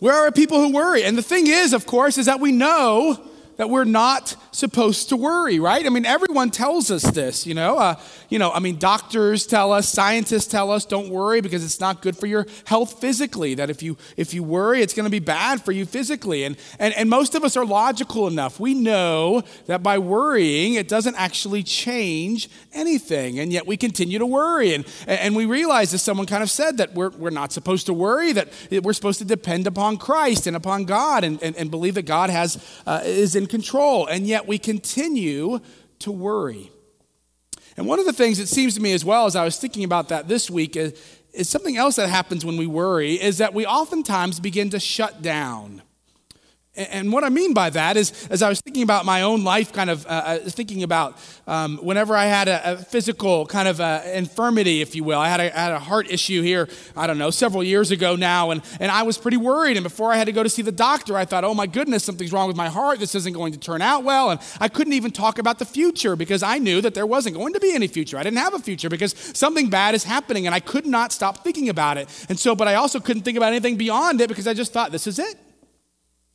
we 0.05 0.11
are 0.11 0.31
people 0.31 0.59
who 0.59 0.71
worry. 0.71 1.03
And 1.03 1.17
the 1.17 1.23
thing 1.23 1.47
is, 1.47 1.73
of 1.73 1.87
course, 1.87 2.19
is 2.19 2.27
that 2.27 2.39
we 2.39 2.53
know 2.53 3.19
that 3.57 3.71
we're 3.71 3.85
not 3.85 4.37
supposed 4.51 5.09
to 5.11 5.17
worry, 5.17 5.59
right? 5.61 5.85
I 5.85 5.89
mean, 5.89 6.07
everyone 6.07 6.51
tells 6.51 6.91
us 6.91 7.03
this, 7.03 7.47
you 7.47 7.55
know. 7.55 7.79
Uh, 7.79 7.97
you 8.29 8.39
know, 8.39 8.51
I 8.51 8.59
mean, 8.59 8.79
doctors 8.79 9.47
tell 9.47 9.73
us, 9.73 9.89
scientists 9.89 10.47
tell 10.47 10.71
us, 10.71 10.85
don't 10.85 11.09
worry 11.09 11.41
because 11.41 11.65
it's 11.65 11.81
not 11.81 12.03
good 12.03 12.17
for 12.17 12.27
your 12.27 12.47
health 12.65 13.01
physically. 13.01 13.55
That 13.55 13.71
if 13.71 13.83
you 13.83 13.97
if 14.17 14.35
you 14.35 14.43
worry, 14.43 14.81
it's 14.81 14.95
going 14.95 15.05
to 15.05 15.11
be 15.11 15.21
bad 15.21 15.65
for 15.65 15.73
you 15.73 15.87
physically. 15.87 16.45
And, 16.45 16.57
and 16.79 16.95
and 16.95 17.09
most 17.09 17.35
of 17.35 17.45
us 17.45 17.57
are 17.57 17.65
logical 17.65 18.27
enough. 18.27 18.59
We 18.59 18.75
know 18.75 19.43
that 19.67 19.83
by 19.83 19.99
worrying, 19.99 20.75
it 20.75 20.89
doesn't 20.89 21.15
actually 21.17 21.63
change 21.63 22.49
anything, 22.73 23.39
and 23.39 23.53
yet 23.53 23.67
we 23.67 23.77
continue 23.77 24.19
to 24.19 24.27
worry. 24.27 24.75
And 24.75 24.85
and 25.07 25.37
we 25.37 25.47
realize, 25.47 25.95
as 25.95 26.03
someone 26.03 26.27
kind 26.27 26.43
of 26.43 26.51
said, 26.51 26.79
that 26.79 26.95
we're 26.95 27.11
we're 27.11 27.31
not 27.31 27.53
supposed 27.53 27.87
to 27.87 27.95
worry. 27.95 28.33
That 28.33 28.49
we're 28.71 28.93
supposed 28.93 29.21
to 29.21 29.25
depend 29.25 29.67
upon 29.67 29.97
Christ 29.99 30.47
and 30.47 30.57
upon 30.57 30.85
God, 30.85 31.25
and 31.25 31.43
and, 31.43 31.55
and 31.57 31.71
believe 31.71 31.95
that 31.95 32.07
God 32.07 32.31
has 32.31 32.59
uh, 32.87 33.01
is 33.05 33.37
in 33.37 33.44
in 33.45 33.49
control, 33.49 34.07
and 34.07 34.27
yet 34.27 34.47
we 34.47 34.59
continue 34.59 35.61
to 36.01 36.11
worry. 36.11 36.71
And 37.77 37.87
one 37.87 37.99
of 37.99 38.07
the 38.07 38.13
things 38.13 38.39
that 38.39 38.47
seems 38.47 38.75
to 38.75 38.81
me 38.81 38.93
as 38.93 39.05
well 39.05 39.27
as 39.27 39.37
I 39.37 39.45
was 39.45 39.59
thinking 39.59 39.85
about 39.85 40.09
that 40.09 40.29
this 40.29 40.51
week 40.51 40.77
is, 40.77 41.01
is 41.33 41.49
something 41.49 41.77
else 41.77 41.97
that 41.97 42.09
happens 42.09 42.45
when 42.45 42.57
we 42.57 42.67
worry 42.67 43.15
is 43.15 43.39
that 43.39 43.53
we 43.53 43.67
oftentimes 43.67 44.41
begin 44.41 44.71
to 44.71 44.81
shut 44.81 45.23
down. 45.23 45.83
And 46.77 47.13
what 47.13 47.23
I 47.23 47.29
mean 47.29 47.55
by 47.55 47.71
that 47.71 47.97
is, 47.97 48.27
as 48.31 48.43
I 48.43 48.49
was 48.49 48.61
thinking 48.61 48.83
about 48.83 49.05
my 49.05 49.23
own 49.23 49.45
life, 49.45 49.73
kind 49.73 49.91
of 49.91 50.05
uh, 50.07 50.09
uh, 50.09 50.39
thinking 50.39 50.83
about 50.83 51.17
um, 51.47 51.79
whenever 51.79 52.17
I 52.17 52.25
had 52.25 52.49
a, 52.49 52.73
a 52.73 52.77
physical 52.79 53.47
kind 53.47 53.69
of 53.69 53.81
uh, 53.81 54.03
infirmity, 54.13 54.81
if 54.81 54.97
you 54.97 55.05
will. 55.05 55.21
I 55.21 55.29
had 55.29 55.39
a, 55.39 55.51
had 55.51 55.73
a 55.73 55.79
heart 55.79 56.11
issue 56.11 56.43
here, 56.43 56.69
I 56.97 57.07
don't 57.07 57.17
know, 57.17 57.31
several 57.31 57.63
years 57.63 57.93
ago 57.93 58.17
now, 58.17 58.51
and, 58.51 58.61
and 58.81 58.91
I 58.91 59.05
was 59.05 59.17
pretty 59.19 59.37
worried. 59.37 59.77
And 59.77 59.85
before 59.85 60.13
I 60.13 60.17
had 60.17 60.25
to 60.25 60.33
go 60.33 60.43
to 60.43 60.49
see 60.49 60.63
the 60.63 60.73
doctor, 60.73 61.17
I 61.17 61.25
thought, 61.25 61.45
oh 61.45 61.55
my 61.55 61.69
goodness, 61.69 62.03
something's 62.03 62.33
wrong 62.33 62.49
with 62.49 62.57
my 62.57 62.69
heart. 62.69 62.99
This 62.99 63.15
isn't 63.15 63.35
going 63.35 63.53
to 63.53 63.59
turn 63.59 63.81
out 63.81 64.03
well. 64.03 64.31
And 64.31 64.41
I 64.59 64.67
couldn't 64.67 64.95
even 64.95 65.13
talk 65.13 65.39
about 65.39 65.61
the 65.61 65.67
future 65.67 66.17
because 66.17 66.43
I 66.43 66.59
knew 66.59 66.81
that 66.81 66.95
there 66.95 67.07
wasn't 67.07 67.37
going 67.37 67.53
to 67.53 67.61
be 67.61 67.73
any 67.73 67.87
future. 67.87 68.19
I 68.19 68.25
didn't 68.25 68.39
have 68.39 68.55
a 68.55 68.59
future 68.59 68.89
because 68.89 69.15
something 69.33 69.71
bad 69.71 69.95
is 69.95 70.03
happening, 70.03 70.47
and 70.47 70.55
I 70.55 70.59
could 70.59 70.87
not 70.87 71.13
stop 71.13 71.45
thinking 71.45 71.69
about 71.69 71.99
it. 71.99 72.09
And 72.29 72.37
so, 72.37 72.57
but 72.57 72.67
I 72.67 72.75
also 72.75 72.99
couldn't 72.99 73.23
think 73.23 73.37
about 73.37 73.53
anything 73.53 73.77
beyond 73.77 74.21
it 74.21 74.29
because 74.29 74.49
I 74.49 74.55
just 74.55 74.73
thought, 74.73 74.91
this 74.91 75.07
is 75.07 75.21
it 75.21 75.37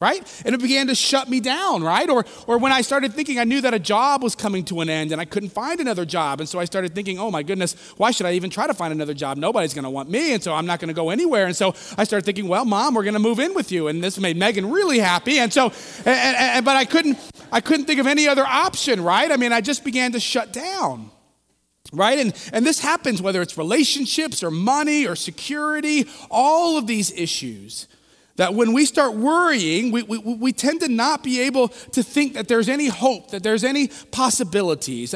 right? 0.01 0.41
And 0.45 0.55
it 0.55 0.61
began 0.61 0.87
to 0.87 0.95
shut 0.95 1.27
me 1.27 1.41
down, 1.41 1.83
right? 1.83 2.09
Or, 2.09 2.25
or 2.47 2.57
when 2.57 2.71
I 2.71 2.81
started 2.81 3.13
thinking, 3.13 3.37
I 3.37 3.43
knew 3.43 3.59
that 3.61 3.73
a 3.73 3.79
job 3.79 4.23
was 4.23 4.33
coming 4.33 4.63
to 4.65 4.79
an 4.79 4.89
end 4.89 5.11
and 5.11 5.19
I 5.19 5.25
couldn't 5.25 5.49
find 5.49 5.81
another 5.81 6.05
job. 6.05 6.39
And 6.39 6.47
so 6.47 6.57
I 6.57 6.63
started 6.63 6.95
thinking, 6.95 7.19
oh 7.19 7.29
my 7.29 7.43
goodness, 7.43 7.75
why 7.97 8.11
should 8.11 8.25
I 8.25 8.33
even 8.33 8.49
try 8.49 8.65
to 8.65 8.73
find 8.73 8.93
another 8.93 9.13
job? 9.13 9.37
Nobody's 9.37 9.73
going 9.73 9.83
to 9.83 9.89
want 9.89 10.09
me. 10.09 10.33
And 10.33 10.41
so 10.41 10.53
I'm 10.53 10.65
not 10.65 10.79
going 10.79 10.87
to 10.87 10.93
go 10.93 11.09
anywhere. 11.09 11.47
And 11.47 11.55
so 11.55 11.75
I 11.97 12.05
started 12.05 12.25
thinking, 12.25 12.47
well, 12.47 12.63
mom, 12.63 12.93
we're 12.93 13.03
going 13.03 13.13
to 13.13 13.19
move 13.19 13.39
in 13.39 13.53
with 13.53 13.73
you. 13.73 13.89
And 13.89 14.01
this 14.01 14.17
made 14.17 14.37
Megan 14.37 14.71
really 14.71 14.99
happy. 14.99 15.37
And 15.39 15.51
so, 15.51 15.73
and, 16.05 16.37
and, 16.37 16.65
but 16.65 16.77
I 16.77 16.85
couldn't, 16.85 17.17
I 17.51 17.59
couldn't 17.59 17.85
think 17.85 17.99
of 17.99 18.07
any 18.07 18.25
other 18.29 18.45
option, 18.45 19.03
right? 19.03 19.29
I 19.29 19.35
mean, 19.35 19.51
I 19.51 19.59
just 19.59 19.83
began 19.83 20.13
to 20.13 20.19
shut 20.19 20.53
down 20.53 21.11
right 21.91 22.19
and 22.19 22.35
and 22.53 22.67
this 22.67 22.79
happens 22.79 23.19
whether 23.19 23.41
it's 23.41 23.57
relationships 23.57 24.43
or 24.43 24.51
money 24.51 25.07
or 25.07 25.15
security 25.15 26.07
all 26.29 26.77
of 26.77 26.85
these 26.85 27.11
issues 27.13 27.87
that 28.39 28.53
when 28.53 28.71
we 28.71 28.85
start 28.85 29.15
worrying, 29.15 29.91
we, 29.91 30.01
we, 30.03 30.17
we 30.17 30.53
tend 30.53 30.79
to 30.79 30.87
not 30.87 31.23
be 31.25 31.41
able 31.41 31.67
to 31.67 32.01
think 32.01 32.35
that 32.35 32.47
there's 32.47 32.69
any 32.69 32.87
hope, 32.87 33.31
that 33.31 33.43
there's 33.43 33.65
any 33.65 33.89
possibilities. 34.11 35.13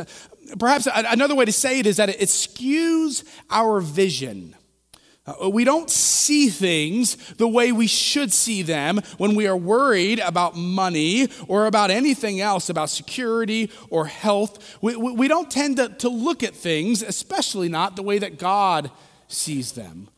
Perhaps 0.60 0.90
another 0.94 1.34
way 1.34 1.46
to 1.46 1.52
say 1.54 1.80
it 1.80 1.86
is 1.86 1.96
that 1.98 2.10
it 2.10 2.20
skews 2.20 3.24
our 3.50 3.80
vision. 3.80 4.58
Uh, 5.26 5.50
we 5.50 5.64
don't 5.64 5.90
see 5.90 6.50
things 6.50 7.16
the 7.36 7.48
way 7.48 7.72
we 7.72 7.88
should 7.88 8.34
see 8.34 8.62
them 8.62 9.00
when 9.18 9.36
we 9.36 9.48
are 9.48 9.56
worried 9.56 10.20
about 10.20 10.58
money 10.58 11.30
or 11.48 11.66
about 11.66 11.92
anything 11.92 12.42
else, 12.42 12.68
about 12.68 12.90
security 12.90 13.72
or 13.90 14.06
health. 14.06 14.78
We, 14.82 14.98
we 14.98 15.30
don't 15.30 15.50
tend 15.50 15.78
to, 15.78 15.88
to 15.88 16.10
look 16.10 16.44
at 16.44 16.54
things, 16.54 17.02
especially 17.02 17.70
not 17.70 17.96
the 17.96 18.04
way 18.04 18.20
that 18.20 18.38
God 18.38 18.92
sees 19.30 19.72
them. 19.72 20.10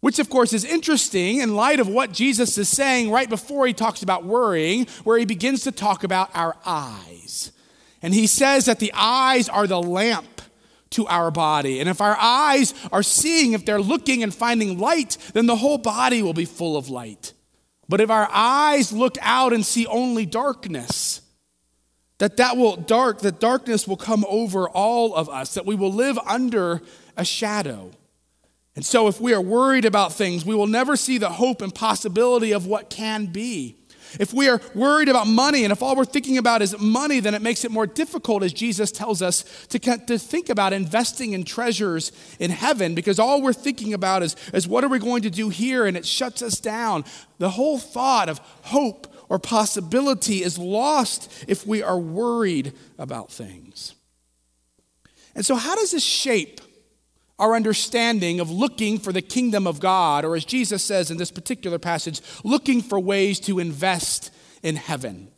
Which, 0.00 0.18
of 0.18 0.30
course, 0.30 0.52
is 0.52 0.64
interesting 0.64 1.40
in 1.40 1.56
light 1.56 1.80
of 1.80 1.88
what 1.88 2.12
Jesus 2.12 2.56
is 2.56 2.68
saying 2.68 3.10
right 3.10 3.28
before 3.28 3.66
he 3.66 3.72
talks 3.72 4.02
about 4.02 4.24
worrying, 4.24 4.86
where 5.02 5.18
he 5.18 5.24
begins 5.24 5.64
to 5.64 5.72
talk 5.72 6.04
about 6.04 6.30
our 6.34 6.56
eyes. 6.64 7.50
And 8.00 8.14
he 8.14 8.28
says 8.28 8.66
that 8.66 8.78
the 8.78 8.92
eyes 8.94 9.48
are 9.48 9.66
the 9.66 9.82
lamp 9.82 10.40
to 10.90 11.06
our 11.08 11.30
body. 11.30 11.80
And 11.80 11.88
if 11.88 12.00
our 12.00 12.16
eyes 12.18 12.74
are 12.92 13.02
seeing, 13.02 13.52
if 13.52 13.64
they're 13.64 13.80
looking 13.80 14.22
and 14.22 14.32
finding 14.32 14.78
light, 14.78 15.18
then 15.34 15.46
the 15.46 15.56
whole 15.56 15.78
body 15.78 16.22
will 16.22 16.32
be 16.32 16.44
full 16.44 16.76
of 16.76 16.88
light. 16.88 17.34
But 17.88 18.00
if 18.00 18.08
our 18.08 18.28
eyes 18.32 18.92
look 18.92 19.16
out 19.20 19.52
and 19.52 19.66
see 19.66 19.86
only 19.86 20.26
darkness, 20.26 21.22
that 22.18 22.36
that 22.36 22.56
will 22.56 22.76
dark 22.76 23.20
that 23.20 23.40
darkness 23.40 23.86
will 23.86 23.96
come 23.96 24.24
over 24.28 24.68
all 24.68 25.14
of 25.14 25.28
us 25.28 25.54
that 25.54 25.66
we 25.66 25.74
will 25.74 25.92
live 25.92 26.18
under 26.26 26.82
a 27.16 27.24
shadow 27.24 27.90
and 28.78 28.86
so, 28.86 29.08
if 29.08 29.20
we 29.20 29.34
are 29.34 29.40
worried 29.40 29.84
about 29.84 30.12
things, 30.12 30.44
we 30.44 30.54
will 30.54 30.68
never 30.68 30.94
see 30.94 31.18
the 31.18 31.30
hope 31.30 31.62
and 31.62 31.74
possibility 31.74 32.52
of 32.52 32.64
what 32.64 32.88
can 32.88 33.26
be. 33.26 33.74
If 34.20 34.32
we 34.32 34.48
are 34.48 34.60
worried 34.72 35.08
about 35.08 35.26
money, 35.26 35.64
and 35.64 35.72
if 35.72 35.82
all 35.82 35.96
we're 35.96 36.04
thinking 36.04 36.38
about 36.38 36.62
is 36.62 36.78
money, 36.78 37.18
then 37.18 37.34
it 37.34 37.42
makes 37.42 37.64
it 37.64 37.72
more 37.72 37.88
difficult, 37.88 38.44
as 38.44 38.52
Jesus 38.52 38.92
tells 38.92 39.20
us, 39.20 39.66
to, 39.70 39.80
to 39.80 40.16
think 40.16 40.48
about 40.48 40.72
investing 40.72 41.32
in 41.32 41.42
treasures 41.42 42.12
in 42.38 42.52
heaven, 42.52 42.94
because 42.94 43.18
all 43.18 43.42
we're 43.42 43.52
thinking 43.52 43.94
about 43.94 44.22
is, 44.22 44.36
is 44.54 44.68
what 44.68 44.84
are 44.84 44.88
we 44.88 45.00
going 45.00 45.22
to 45.22 45.30
do 45.30 45.48
here, 45.48 45.84
and 45.84 45.96
it 45.96 46.06
shuts 46.06 46.40
us 46.40 46.60
down. 46.60 47.04
The 47.38 47.50
whole 47.50 47.78
thought 47.78 48.28
of 48.28 48.38
hope 48.62 49.12
or 49.28 49.40
possibility 49.40 50.44
is 50.44 50.56
lost 50.56 51.46
if 51.48 51.66
we 51.66 51.82
are 51.82 51.98
worried 51.98 52.74
about 52.96 53.32
things. 53.32 53.96
And 55.34 55.44
so, 55.44 55.56
how 55.56 55.74
does 55.74 55.90
this 55.90 56.04
shape 56.04 56.60
our 57.38 57.54
understanding 57.54 58.40
of 58.40 58.50
looking 58.50 58.98
for 58.98 59.12
the 59.12 59.22
kingdom 59.22 59.66
of 59.66 59.80
God, 59.80 60.24
or 60.24 60.34
as 60.34 60.44
Jesus 60.44 60.82
says 60.82 61.10
in 61.10 61.16
this 61.16 61.30
particular 61.30 61.78
passage, 61.78 62.20
looking 62.44 62.82
for 62.82 62.98
ways 62.98 63.38
to 63.40 63.58
invest 63.58 64.32
in 64.62 64.76
heaven. 64.76 65.28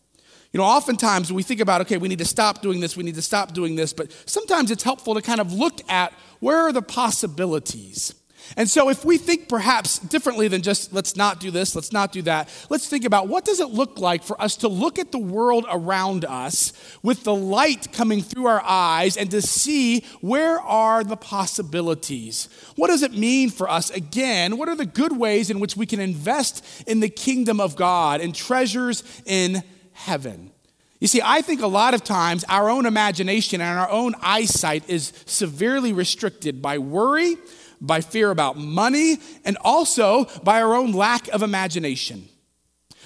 You 0.53 0.59
know, 0.59 0.65
oftentimes 0.65 1.33
we 1.33 1.43
think 1.43 1.61
about, 1.61 1.83
okay, 1.83 1.97
we 1.97 2.09
need 2.09 2.19
to 2.19 2.25
stop 2.25 2.63
doing 2.63 2.81
this, 2.81 2.97
we 2.97 3.05
need 3.05 3.15
to 3.15 3.23
stop 3.23 3.53
doing 3.53 3.77
this, 3.77 3.93
but 3.93 4.13
sometimes 4.27 4.71
it's 4.71 4.83
helpful 4.83 5.15
to 5.15 5.23
kind 5.23 5.41
of 5.41 5.53
look 5.53 5.81
at 5.89 6.13
where 6.41 6.59
are 6.59 6.73
the 6.73 6.83
possibilities. 6.83 8.15
And 8.57 8.69
so 8.69 8.89
if 8.89 9.05
we 9.05 9.17
think 9.17 9.49
perhaps 9.49 9.99
differently 9.99 10.49
than 10.49 10.63
just 10.63 10.93
let's 10.93 11.17
not 11.17 11.41
do 11.41 11.51
this, 11.51 11.75
let's 11.75 11.93
not 11.93 12.13
do 12.13 12.23
that, 12.23 12.49
let's 12.69 12.89
think 12.89 13.05
about 13.05 13.29
what 13.29 13.45
does 13.45 13.61
it 13.61 13.71
look 13.71 13.99
like 13.99 14.23
for 14.23 14.41
us 14.41 14.57
to 14.57 14.69
look 14.69 14.99
at 14.99 15.13
the 15.13 15.19
world 15.19 15.67
around 15.71 16.25
us 16.25 16.73
with 17.03 17.25
the 17.25 17.35
light 17.35 17.93
coming 17.93 18.23
through 18.23 18.47
our 18.47 18.63
eyes 18.65 19.17
and 19.17 19.31
to 19.31 19.41
see 19.41 20.05
where 20.21 20.61
are 20.61 21.05
the 21.05 21.17
possibilities? 21.17 22.49
What 22.77 22.89
does 22.89 23.03
it 23.03 23.13
mean 23.13 23.51
for 23.51 23.71
us 23.71 23.91
again? 23.91 24.59
What 24.59 24.69
are 24.69 24.77
the 24.77 24.87
good 24.87 25.17
ways 25.17 25.51
in 25.51 25.61
which 25.61 25.77
we 25.77 25.87
can 25.87 26.01
invest 26.01 26.65
in 26.87 27.01
the 27.01 27.09
kingdom 27.09 27.61
of 27.61 27.77
God 27.77 28.21
and 28.21 28.35
treasures 28.35 29.05
in 29.27 29.63
heaven? 29.93 30.51
You 30.99 31.07
see, 31.07 31.23
I 31.25 31.41
think 31.41 31.63
a 31.63 31.67
lot 31.67 31.95
of 31.95 32.05
times 32.05 32.45
our 32.49 32.69
own 32.69 32.85
imagination 32.85 33.63
and 33.63 33.79
our 33.79 33.89
own 33.89 34.15
eyesight 34.21 34.89
is 34.89 35.15
severely 35.25 35.95
restricted 35.95 36.61
by 36.61 36.77
worry 36.77 37.37
by 37.81 38.01
fear 38.01 38.31
about 38.31 38.57
money, 38.57 39.19
and 39.45 39.57
also 39.63 40.27
by 40.43 40.61
our 40.61 40.75
own 40.75 40.93
lack 40.93 41.29
of 41.29 41.43
imagination. 41.43 42.29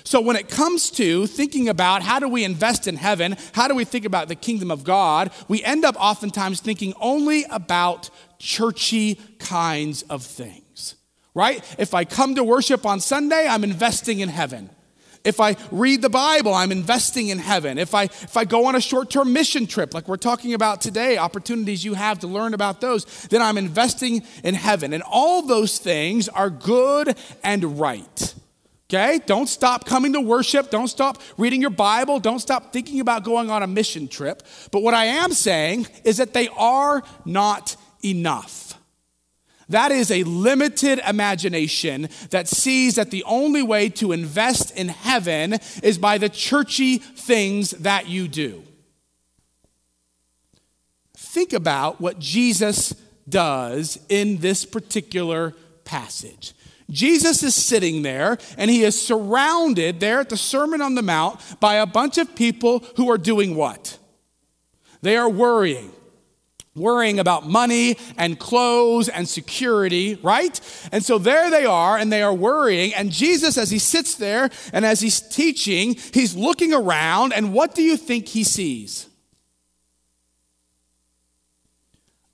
So, 0.06 0.20
when 0.20 0.36
it 0.36 0.50
comes 0.50 0.90
to 0.92 1.26
thinking 1.26 1.68
about 1.68 2.02
how 2.02 2.18
do 2.18 2.28
we 2.28 2.44
invest 2.44 2.86
in 2.86 2.96
heaven, 2.96 3.36
how 3.52 3.68
do 3.68 3.74
we 3.74 3.84
think 3.84 4.04
about 4.04 4.28
the 4.28 4.34
kingdom 4.34 4.70
of 4.70 4.84
God, 4.84 5.30
we 5.48 5.64
end 5.64 5.84
up 5.84 5.96
oftentimes 5.98 6.60
thinking 6.60 6.92
only 7.00 7.44
about 7.50 8.10
churchy 8.38 9.14
kinds 9.38 10.02
of 10.02 10.22
things, 10.22 10.96
right? 11.34 11.64
If 11.78 11.94
I 11.94 12.04
come 12.04 12.34
to 12.34 12.44
worship 12.44 12.84
on 12.84 13.00
Sunday, 13.00 13.46
I'm 13.48 13.64
investing 13.64 14.20
in 14.20 14.28
heaven. 14.28 14.68
If 15.24 15.40
I 15.40 15.56
read 15.70 16.02
the 16.02 16.10
Bible, 16.10 16.52
I'm 16.52 16.70
investing 16.70 17.28
in 17.28 17.38
heaven. 17.38 17.78
If 17.78 17.94
I, 17.94 18.04
if 18.04 18.36
I 18.36 18.44
go 18.44 18.66
on 18.66 18.74
a 18.74 18.80
short 18.80 19.10
term 19.10 19.32
mission 19.32 19.66
trip, 19.66 19.94
like 19.94 20.06
we're 20.06 20.18
talking 20.18 20.52
about 20.52 20.82
today, 20.82 21.16
opportunities 21.16 21.82
you 21.82 21.94
have 21.94 22.18
to 22.20 22.26
learn 22.26 22.52
about 22.52 22.82
those, 22.82 23.04
then 23.28 23.40
I'm 23.40 23.56
investing 23.56 24.22
in 24.42 24.54
heaven. 24.54 24.92
And 24.92 25.02
all 25.02 25.42
those 25.42 25.78
things 25.78 26.28
are 26.28 26.50
good 26.50 27.16
and 27.42 27.80
right. 27.80 28.34
Okay? 28.90 29.18
Don't 29.24 29.48
stop 29.48 29.86
coming 29.86 30.12
to 30.12 30.20
worship. 30.20 30.70
Don't 30.70 30.88
stop 30.88 31.20
reading 31.38 31.60
your 31.60 31.70
Bible. 31.70 32.20
Don't 32.20 32.38
stop 32.38 32.72
thinking 32.72 33.00
about 33.00 33.24
going 33.24 33.50
on 33.50 33.62
a 33.62 33.66
mission 33.66 34.08
trip. 34.08 34.42
But 34.70 34.82
what 34.82 34.92
I 34.92 35.06
am 35.06 35.32
saying 35.32 35.86
is 36.04 36.18
that 36.18 36.34
they 36.34 36.48
are 36.48 37.02
not 37.24 37.76
enough. 38.04 38.63
That 39.68 39.92
is 39.92 40.10
a 40.10 40.24
limited 40.24 41.00
imagination 41.06 42.08
that 42.30 42.48
sees 42.48 42.96
that 42.96 43.10
the 43.10 43.24
only 43.24 43.62
way 43.62 43.88
to 43.90 44.12
invest 44.12 44.76
in 44.76 44.88
heaven 44.88 45.54
is 45.82 45.98
by 45.98 46.18
the 46.18 46.28
churchy 46.28 46.98
things 46.98 47.70
that 47.70 48.08
you 48.08 48.28
do. 48.28 48.62
Think 51.16 51.52
about 51.52 52.00
what 52.00 52.18
Jesus 52.18 52.94
does 53.28 53.98
in 54.08 54.38
this 54.38 54.64
particular 54.64 55.54
passage. 55.84 56.54
Jesus 56.90 57.42
is 57.42 57.54
sitting 57.54 58.02
there 58.02 58.38
and 58.58 58.70
he 58.70 58.84
is 58.84 59.00
surrounded 59.00 60.00
there 60.00 60.20
at 60.20 60.28
the 60.28 60.36
Sermon 60.36 60.82
on 60.82 60.94
the 60.94 61.02
Mount 61.02 61.40
by 61.60 61.76
a 61.76 61.86
bunch 61.86 62.18
of 62.18 62.34
people 62.34 62.84
who 62.96 63.10
are 63.10 63.18
doing 63.18 63.56
what? 63.56 63.98
They 65.00 65.16
are 65.16 65.28
worrying. 65.28 65.90
Worrying 66.76 67.20
about 67.20 67.46
money 67.46 67.96
and 68.16 68.36
clothes 68.36 69.08
and 69.08 69.28
security, 69.28 70.18
right? 70.24 70.60
And 70.90 71.04
so 71.04 71.18
there 71.18 71.48
they 71.48 71.64
are, 71.64 71.96
and 71.96 72.12
they 72.12 72.20
are 72.20 72.34
worrying. 72.34 72.92
And 72.94 73.12
Jesus, 73.12 73.56
as 73.56 73.70
he 73.70 73.78
sits 73.78 74.16
there 74.16 74.50
and 74.72 74.84
as 74.84 75.00
he's 75.00 75.20
teaching, 75.20 75.94
he's 76.12 76.34
looking 76.34 76.74
around, 76.74 77.32
and 77.32 77.52
what 77.52 77.76
do 77.76 77.82
you 77.82 77.96
think 77.96 78.26
he 78.26 78.42
sees? 78.42 79.08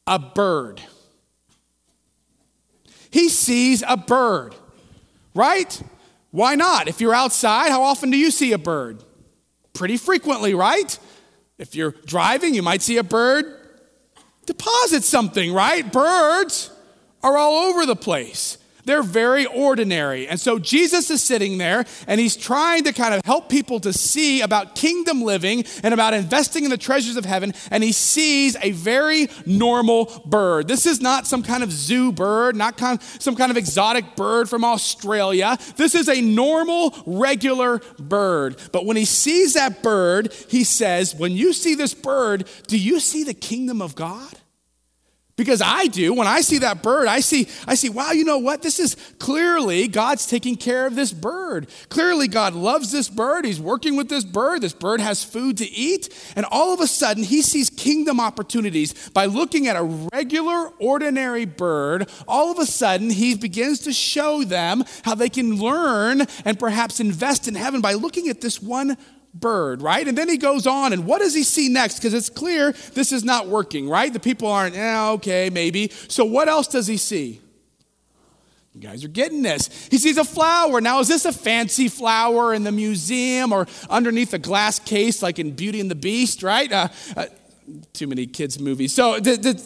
A 0.06 0.18
bird. 0.18 0.80
He 3.10 3.28
sees 3.28 3.84
a 3.86 3.98
bird, 3.98 4.54
right? 5.34 5.82
Why 6.30 6.54
not? 6.54 6.88
If 6.88 7.02
you're 7.02 7.14
outside, 7.14 7.70
how 7.70 7.82
often 7.82 8.10
do 8.10 8.16
you 8.16 8.30
see 8.30 8.52
a 8.52 8.58
bird? 8.58 9.04
Pretty 9.74 9.98
frequently, 9.98 10.54
right? 10.54 10.98
If 11.58 11.74
you're 11.74 11.94
driving, 12.06 12.54
you 12.54 12.62
might 12.62 12.80
see 12.80 12.96
a 12.96 13.04
bird 13.04 13.59
deposit 14.50 15.04
something, 15.04 15.52
right? 15.52 15.90
Birds 15.92 16.70
are 17.22 17.36
all 17.36 17.68
over 17.68 17.86
the 17.86 17.96
place. 17.96 18.58
They're 18.84 19.02
very 19.02 19.46
ordinary. 19.46 20.26
And 20.26 20.40
so 20.40 20.58
Jesus 20.58 21.10
is 21.10 21.22
sitting 21.22 21.58
there 21.58 21.84
and 22.08 22.20
he's 22.20 22.36
trying 22.36 22.82
to 22.84 22.92
kind 22.92 23.14
of 23.14 23.24
help 23.24 23.48
people 23.48 23.78
to 23.80 23.92
see 23.92 24.40
about 24.40 24.74
kingdom 24.74 25.22
living 25.22 25.64
and 25.84 25.94
about 25.94 26.14
investing 26.14 26.64
in 26.64 26.70
the 26.70 26.76
treasures 26.76 27.16
of 27.16 27.24
heaven. 27.24 27.52
And 27.70 27.84
he 27.84 27.92
sees 27.92 28.56
a 28.60 28.72
very 28.72 29.28
normal 29.46 30.22
bird. 30.24 30.66
This 30.66 30.86
is 30.86 31.00
not 31.00 31.28
some 31.28 31.44
kind 31.44 31.62
of 31.62 31.70
zoo 31.70 32.10
bird, 32.10 32.56
not 32.56 32.76
kind 32.76 33.00
some 33.20 33.36
kind 33.36 33.52
of 33.52 33.56
exotic 33.56 34.16
bird 34.16 34.48
from 34.48 34.64
Australia. 34.64 35.56
This 35.76 35.94
is 35.94 36.08
a 36.08 36.20
normal, 36.20 36.94
regular 37.06 37.80
bird. 37.98 38.56
But 38.72 38.86
when 38.86 38.96
he 38.96 39.04
sees 39.04 39.54
that 39.54 39.84
bird, 39.84 40.32
he 40.48 40.64
says, 40.64 41.14
When 41.14 41.32
you 41.32 41.52
see 41.52 41.76
this 41.76 41.94
bird, 41.94 42.48
do 42.66 42.76
you 42.76 42.98
see 42.98 43.22
the 43.24 43.34
kingdom 43.34 43.80
of 43.80 43.94
God? 43.94 44.39
Because 45.40 45.62
I 45.64 45.86
do. 45.86 46.12
When 46.12 46.26
I 46.26 46.42
see 46.42 46.58
that 46.58 46.82
bird, 46.82 47.08
I 47.08 47.20
see, 47.20 47.48
I 47.66 47.74
see, 47.74 47.88
wow, 47.88 48.10
you 48.10 48.26
know 48.26 48.36
what? 48.36 48.60
This 48.60 48.78
is 48.78 48.94
clearly 49.18 49.88
God's 49.88 50.26
taking 50.26 50.54
care 50.54 50.86
of 50.86 50.94
this 50.94 51.14
bird. 51.14 51.68
Clearly, 51.88 52.28
God 52.28 52.52
loves 52.52 52.92
this 52.92 53.08
bird. 53.08 53.46
He's 53.46 53.58
working 53.58 53.96
with 53.96 54.10
this 54.10 54.22
bird. 54.22 54.60
This 54.60 54.74
bird 54.74 55.00
has 55.00 55.24
food 55.24 55.56
to 55.56 55.66
eat. 55.66 56.10
And 56.36 56.44
all 56.50 56.74
of 56.74 56.80
a 56.80 56.86
sudden, 56.86 57.22
he 57.22 57.40
sees 57.40 57.70
kingdom 57.70 58.20
opportunities 58.20 59.08
by 59.14 59.24
looking 59.24 59.66
at 59.66 59.76
a 59.76 60.08
regular, 60.12 60.74
ordinary 60.78 61.46
bird. 61.46 62.10
All 62.28 62.52
of 62.52 62.58
a 62.58 62.66
sudden, 62.66 63.08
he 63.08 63.34
begins 63.34 63.80
to 63.80 63.94
show 63.94 64.44
them 64.44 64.84
how 65.04 65.14
they 65.14 65.30
can 65.30 65.56
learn 65.58 66.26
and 66.44 66.58
perhaps 66.58 67.00
invest 67.00 67.48
in 67.48 67.54
heaven 67.54 67.80
by 67.80 67.94
looking 67.94 68.28
at 68.28 68.42
this 68.42 68.60
one 68.60 68.98
bird, 69.32 69.82
right? 69.82 70.06
And 70.06 70.16
then 70.16 70.28
he 70.28 70.36
goes 70.36 70.66
on, 70.66 70.92
and 70.92 71.06
what 71.06 71.20
does 71.20 71.34
he 71.34 71.42
see 71.42 71.68
next? 71.68 71.96
Because 71.96 72.14
it's 72.14 72.30
clear 72.30 72.72
this 72.94 73.12
is 73.12 73.24
not 73.24 73.48
working, 73.48 73.88
right? 73.88 74.12
The 74.12 74.20
people 74.20 74.48
aren't, 74.48 74.76
eh, 74.76 75.10
okay, 75.12 75.50
maybe. 75.50 75.90
So 76.08 76.24
what 76.24 76.48
else 76.48 76.66
does 76.66 76.86
he 76.86 76.96
see? 76.96 77.40
You 78.74 78.80
guys 78.80 79.04
are 79.04 79.08
getting 79.08 79.42
this. 79.42 79.68
He 79.90 79.98
sees 79.98 80.16
a 80.16 80.24
flower. 80.24 80.80
Now, 80.80 81.00
is 81.00 81.08
this 81.08 81.24
a 81.24 81.32
fancy 81.32 81.88
flower 81.88 82.54
in 82.54 82.62
the 82.62 82.70
museum 82.70 83.52
or 83.52 83.66
underneath 83.88 84.32
a 84.32 84.38
glass 84.38 84.78
case 84.78 85.22
like 85.22 85.38
in 85.40 85.52
Beauty 85.52 85.80
and 85.80 85.90
the 85.90 85.96
Beast, 85.96 86.42
right? 86.42 86.70
Uh, 86.70 86.88
uh, 87.16 87.26
too 87.92 88.06
many 88.06 88.26
kids' 88.26 88.60
movies. 88.60 88.94
So, 88.94 89.18
th- 89.18 89.42
th- 89.42 89.56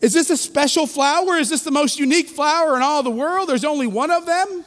is 0.00 0.12
this 0.12 0.30
a 0.30 0.36
special 0.36 0.86
flower? 0.86 1.34
Is 1.36 1.48
this 1.48 1.62
the 1.62 1.70
most 1.70 1.98
unique 1.98 2.28
flower 2.28 2.76
in 2.76 2.82
all 2.82 3.02
the 3.02 3.10
world? 3.10 3.48
There's 3.48 3.64
only 3.64 3.86
one 3.86 4.10
of 4.10 4.26
them? 4.26 4.64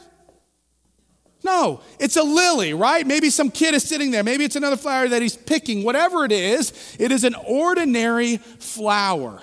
No, 1.42 1.80
it's 1.98 2.16
a 2.16 2.22
lily, 2.22 2.74
right? 2.74 3.06
Maybe 3.06 3.30
some 3.30 3.50
kid 3.50 3.74
is 3.74 3.82
sitting 3.82 4.10
there. 4.10 4.22
Maybe 4.22 4.44
it's 4.44 4.56
another 4.56 4.76
flower 4.76 5.08
that 5.08 5.22
he's 5.22 5.36
picking. 5.36 5.84
Whatever 5.84 6.24
it 6.24 6.32
is, 6.32 6.96
it 6.98 7.12
is 7.12 7.24
an 7.24 7.34
ordinary 7.34 8.36
flower. 8.36 9.40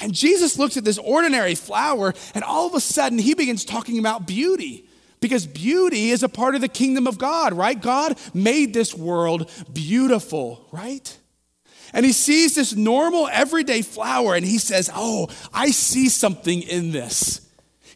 And 0.00 0.12
Jesus 0.12 0.58
looks 0.58 0.76
at 0.76 0.84
this 0.84 0.98
ordinary 0.98 1.54
flower, 1.54 2.12
and 2.34 2.44
all 2.44 2.66
of 2.66 2.74
a 2.74 2.80
sudden, 2.80 3.18
he 3.18 3.34
begins 3.34 3.64
talking 3.64 3.98
about 3.98 4.26
beauty. 4.26 4.88
Because 5.20 5.46
beauty 5.46 6.10
is 6.10 6.22
a 6.22 6.28
part 6.28 6.54
of 6.54 6.60
the 6.60 6.68
kingdom 6.68 7.06
of 7.06 7.16
God, 7.16 7.54
right? 7.54 7.80
God 7.80 8.18
made 8.34 8.74
this 8.74 8.94
world 8.94 9.50
beautiful, 9.72 10.68
right? 10.70 11.16
And 11.94 12.04
he 12.04 12.12
sees 12.12 12.56
this 12.56 12.74
normal, 12.74 13.28
everyday 13.28 13.80
flower, 13.80 14.34
and 14.34 14.44
he 14.44 14.58
says, 14.58 14.90
Oh, 14.92 15.28
I 15.54 15.70
see 15.70 16.10
something 16.10 16.60
in 16.60 16.90
this. 16.90 17.40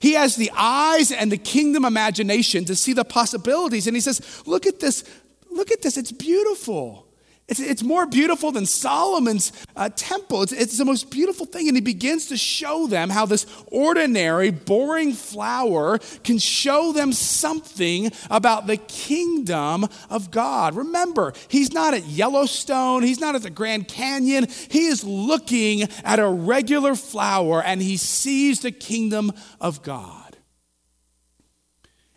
He 0.01 0.13
has 0.13 0.37
the 0.37 0.51
eyes 0.55 1.11
and 1.11 1.33
the 1.33 1.37
kingdom 1.37 1.85
imagination 1.85 2.65
to 2.67 2.77
see 2.77 2.93
the 2.93 3.05
possibilities. 3.05 3.87
And 3.87 3.97
he 3.97 4.01
says, 4.01 4.43
Look 4.47 4.67
at 4.67 4.81
this. 4.81 5.05
Look 5.51 5.73
at 5.73 5.83
this. 5.83 5.97
It's 5.97 6.13
beautiful. 6.13 7.08
It's, 7.49 7.61
it's 7.61 7.83
more 7.83 8.05
beautiful 8.05 8.53
than 8.53 8.67
Solomon's 8.67 9.53
uh, 9.75 9.89
temple. 9.97 10.43
It's, 10.43 10.53
it's 10.53 10.77
the 10.77 10.85
most 10.85 11.11
beautiful 11.11 11.47
thing. 11.47 11.67
And 11.67 11.77
he 11.77 11.81
begins 11.81 12.27
to 12.27 12.37
show 12.37 12.87
them 12.87 13.09
how 13.09 13.25
this 13.25 13.47
ordinary, 13.69 14.51
boring 14.51 15.15
flower 15.15 15.99
can 16.25 16.39
show 16.39 16.93
them 16.93 17.11
something 17.15 18.13
about 18.31 18.67
the 18.67 18.77
kingdom 18.77 19.87
of 20.11 20.31
God. 20.31 20.77
Remember, 20.77 21.33
he's 21.49 21.73
not 21.73 21.95
at 21.95 22.05
Yellowstone, 22.05 23.03
he's 23.03 23.21
not 23.21 23.35
at 23.35 23.43
the 23.43 23.51
Grand 23.51 23.89
Canyon. 23.89 24.47
He 24.69 24.87
is 24.87 25.03
looking 25.03 25.85
at 26.05 26.19
a 26.19 26.29
regular 26.29 26.95
flower 26.95 27.63
and 27.63 27.81
he 27.81 27.97
sees 27.97 28.61
the 28.61 28.73
kingdom 28.73 29.33
of 29.59 29.83
God. 29.83 30.37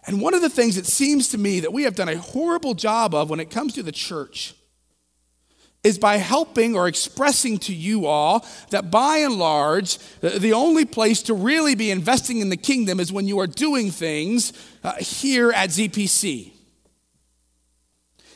And 0.06 0.20
one 0.20 0.34
of 0.34 0.41
the 0.41 0.50
things 0.50 0.76
it 0.76 0.88
seems 0.88 1.30
to 1.30 1.38
me 1.38 1.62
that 1.62 1.72
we 1.72 1.84
have 1.84 1.96
done 1.96 2.10
a 2.10 2.17
horrible 2.17 2.74
job 2.74 3.15
of 3.15 3.30
when 3.30 3.39
it 3.39 3.50
comes 3.50 3.74
to 3.76 3.84
the 3.84 3.94
church 3.94 4.56
is 5.84 5.98
by 5.98 6.17
helping 6.17 6.76
or 6.76 6.88
expressing 6.88 7.58
to 7.58 7.74
you 7.74 8.06
all 8.06 8.46
that 8.70 8.91
by 8.91 9.17
and 9.17 9.36
large, 9.36 9.98
the 10.22 10.54
only 10.54 10.86
place 10.86 11.24
to 11.24 11.34
really 11.34 11.76
be 11.76 11.89
investing 11.89 12.39
in 12.39 12.50
the 12.50 12.58
kingdom 12.58 13.00
is 13.00 13.12
when 13.12 13.28
you 13.28 13.39
are 13.39 13.48
doing 13.48 13.89
things 13.89 14.54
uh, 14.84 14.94
here 14.96 15.52
at 15.52 15.70
ZPC. 15.70 16.54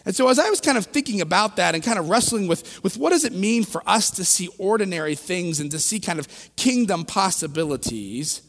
And 0.06 0.16
so, 0.16 0.30
as 0.30 0.38
I 0.38 0.50
was 0.50 0.62
kind 0.62 0.78
of 0.78 0.86
thinking 0.86 1.20
about 1.22 1.56
that 1.56 1.74
and 1.74 1.84
kind 1.84 1.98
of 1.98 2.10
wrestling 2.10 2.48
with, 2.48 2.84
with 2.84 2.98
what 2.98 3.10
does 3.10 3.26
it 3.26 3.34
mean 3.34 3.64
for 3.64 3.82
us 3.88 4.12
to 4.12 4.26
see 4.26 4.50
ordinary 4.60 5.16
things 5.16 5.60
and 5.60 5.72
to 5.72 5.80
see 5.80 6.00
kind 6.00 6.20
of 6.20 6.28
kingdom 6.56 7.06
possibilities, 7.06 8.44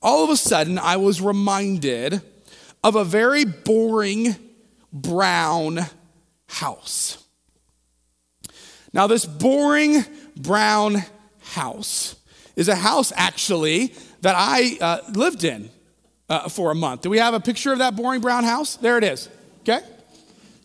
all 0.00 0.22
of 0.22 0.30
a 0.30 0.36
sudden 0.36 0.78
I 0.78 0.96
was 0.96 1.20
reminded 1.20 2.22
of 2.84 2.94
a 2.94 3.04
very 3.04 3.44
boring 3.44 4.36
brown 4.92 5.80
house. 6.48 7.24
Now, 8.92 9.06
this 9.06 9.24
boring 9.24 10.04
brown 10.36 11.02
house 11.40 12.16
is 12.56 12.68
a 12.68 12.74
house 12.74 13.12
actually 13.16 13.94
that 14.22 14.34
I 14.36 14.76
uh, 14.80 14.98
lived 15.12 15.44
in 15.44 15.70
uh, 16.28 16.48
for 16.48 16.70
a 16.70 16.74
month. 16.74 17.02
Do 17.02 17.10
we 17.10 17.18
have 17.18 17.34
a 17.34 17.40
picture 17.40 17.72
of 17.72 17.78
that 17.78 17.96
boring 17.96 18.20
brown 18.20 18.44
house? 18.44 18.76
There 18.76 18.98
it 18.98 19.04
is. 19.04 19.28
Okay? 19.60 19.80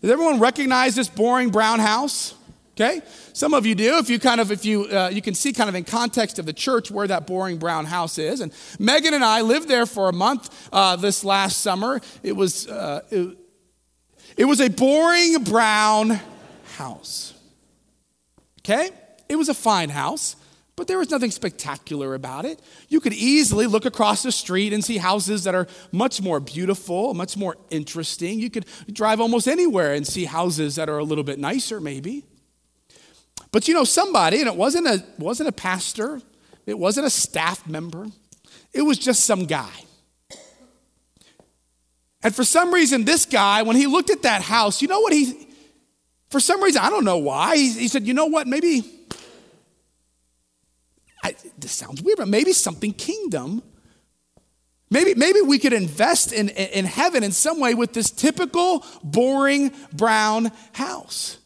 Does 0.01 0.11
everyone 0.11 0.39
recognize 0.39 0.95
this 0.95 1.07
boring 1.07 1.49
brown 1.49 1.79
house? 1.79 2.35
Okay? 2.73 3.01
Some 3.33 3.53
of 3.53 3.65
you 3.65 3.75
do. 3.75 3.97
If 3.97 4.09
you 4.09 4.19
kind 4.19 4.41
of, 4.41 4.51
if 4.51 4.65
you, 4.65 4.85
uh, 4.85 5.09
you 5.11 5.21
can 5.21 5.33
see 5.33 5.53
kind 5.53 5.69
of 5.69 5.75
in 5.75 5.83
context 5.85 6.39
of 6.39 6.45
the 6.45 6.53
church 6.53 6.91
where 6.91 7.07
that 7.07 7.25
boring 7.25 7.57
brown 7.57 7.85
house 7.85 8.17
is. 8.17 8.41
And 8.41 8.51
Megan 8.79 9.13
and 9.13 9.23
I 9.23 9.41
lived 9.41 9.67
there 9.67 9.85
for 9.85 10.09
a 10.09 10.13
month 10.13 10.69
uh, 10.73 10.95
this 10.95 11.23
last 11.23 11.59
summer. 11.59 12.01
It 12.21 12.35
was, 12.35 12.67
uh, 12.67 13.01
it, 13.09 13.38
it 14.35 14.45
was 14.45 14.59
a 14.59 14.69
boring 14.69 15.43
brown 15.43 16.19
house. 16.75 17.35
Okay? 18.65 18.89
It 19.30 19.36
was 19.36 19.47
a 19.47 19.54
fine 19.54 19.89
house, 19.89 20.36
but 20.75 20.88
there 20.88 20.97
was 20.97 21.12
nothing 21.12 21.30
spectacular 21.30 22.15
about 22.15 22.45
it. 22.45 22.60
You 22.89 22.99
could 22.99 23.13
easily 23.13 23.67
look 23.67 23.86
across 23.86 24.23
the 24.23 24.32
street 24.32 24.73
and 24.73 24.84
see 24.84 24.97
houses 24.97 25.43
that 25.43 25.54
are 25.54 25.67
much 25.91 26.19
more 26.19 26.39
beautiful, 26.39 27.13
much 27.13 27.38
more 27.38 27.58
interesting. 27.69 28.39
You 28.39 28.49
could 28.49 28.65
drive 28.91 29.21
almost 29.21 29.47
anywhere 29.47 29.93
and 29.93 30.06
see 30.06 30.25
houses 30.25 30.75
that 30.78 30.89
are 30.89 30.97
a 30.97 31.04
little 31.04 31.23
bit 31.23 31.38
nicer, 31.38 31.80
maybe. 31.80 32.25
But 33.51 33.67
you 33.67 33.75
know, 33.75 33.84
somebody, 33.84 34.39
and 34.39 34.47
it 34.47 34.56
wasn't 34.56 34.88
a, 34.88 35.06
wasn't 35.19 35.47
a 35.47 35.54
pastor, 35.54 36.19
it 36.65 36.78
wasn't 36.78 37.06
a 37.06 37.12
staff 37.12 37.67
member, 37.67 38.08
it 38.73 38.82
was 38.82 38.97
just 38.97 39.25
some 39.25 39.45
guy. 39.45 39.71
And 42.23 42.36
for 42.36 42.43
some 42.43 42.73
reason, 42.73 43.06
this 43.06 43.28
guy, 43.28 43.62
when 43.62 43.75
he 43.75 43.86
looked 43.86 44.10
at 44.10 44.23
that 44.23 44.41
house, 44.41 44.82
you 44.82 44.88
know 44.88 44.99
what 45.01 45.13
he, 45.13 45.44
for 46.29 46.39
some 46.39 46.61
reason, 46.63 46.81
I 46.81 46.89
don't 46.89 47.05
know 47.05 47.17
why, 47.17 47.55
he, 47.57 47.71
he 47.71 47.88
said, 47.88 48.07
you 48.07 48.13
know 48.13 48.25
what, 48.25 48.47
maybe, 48.47 48.83
I, 51.23 51.35
this 51.57 51.71
sounds 51.71 52.01
weird, 52.01 52.17
but 52.17 52.27
maybe 52.27 52.53
something 52.53 52.93
kingdom. 52.93 53.63
Maybe, 54.89 55.15
maybe 55.15 55.41
we 55.41 55.57
could 55.57 55.73
invest 55.73 56.31
in, 56.31 56.49
in 56.49 56.85
heaven 56.85 57.23
in 57.23 57.31
some 57.31 57.59
way 57.59 57.73
with 57.73 57.93
this 57.93 58.11
typical 58.11 58.85
boring 59.03 59.73
brown 59.91 60.51
house. 60.73 61.39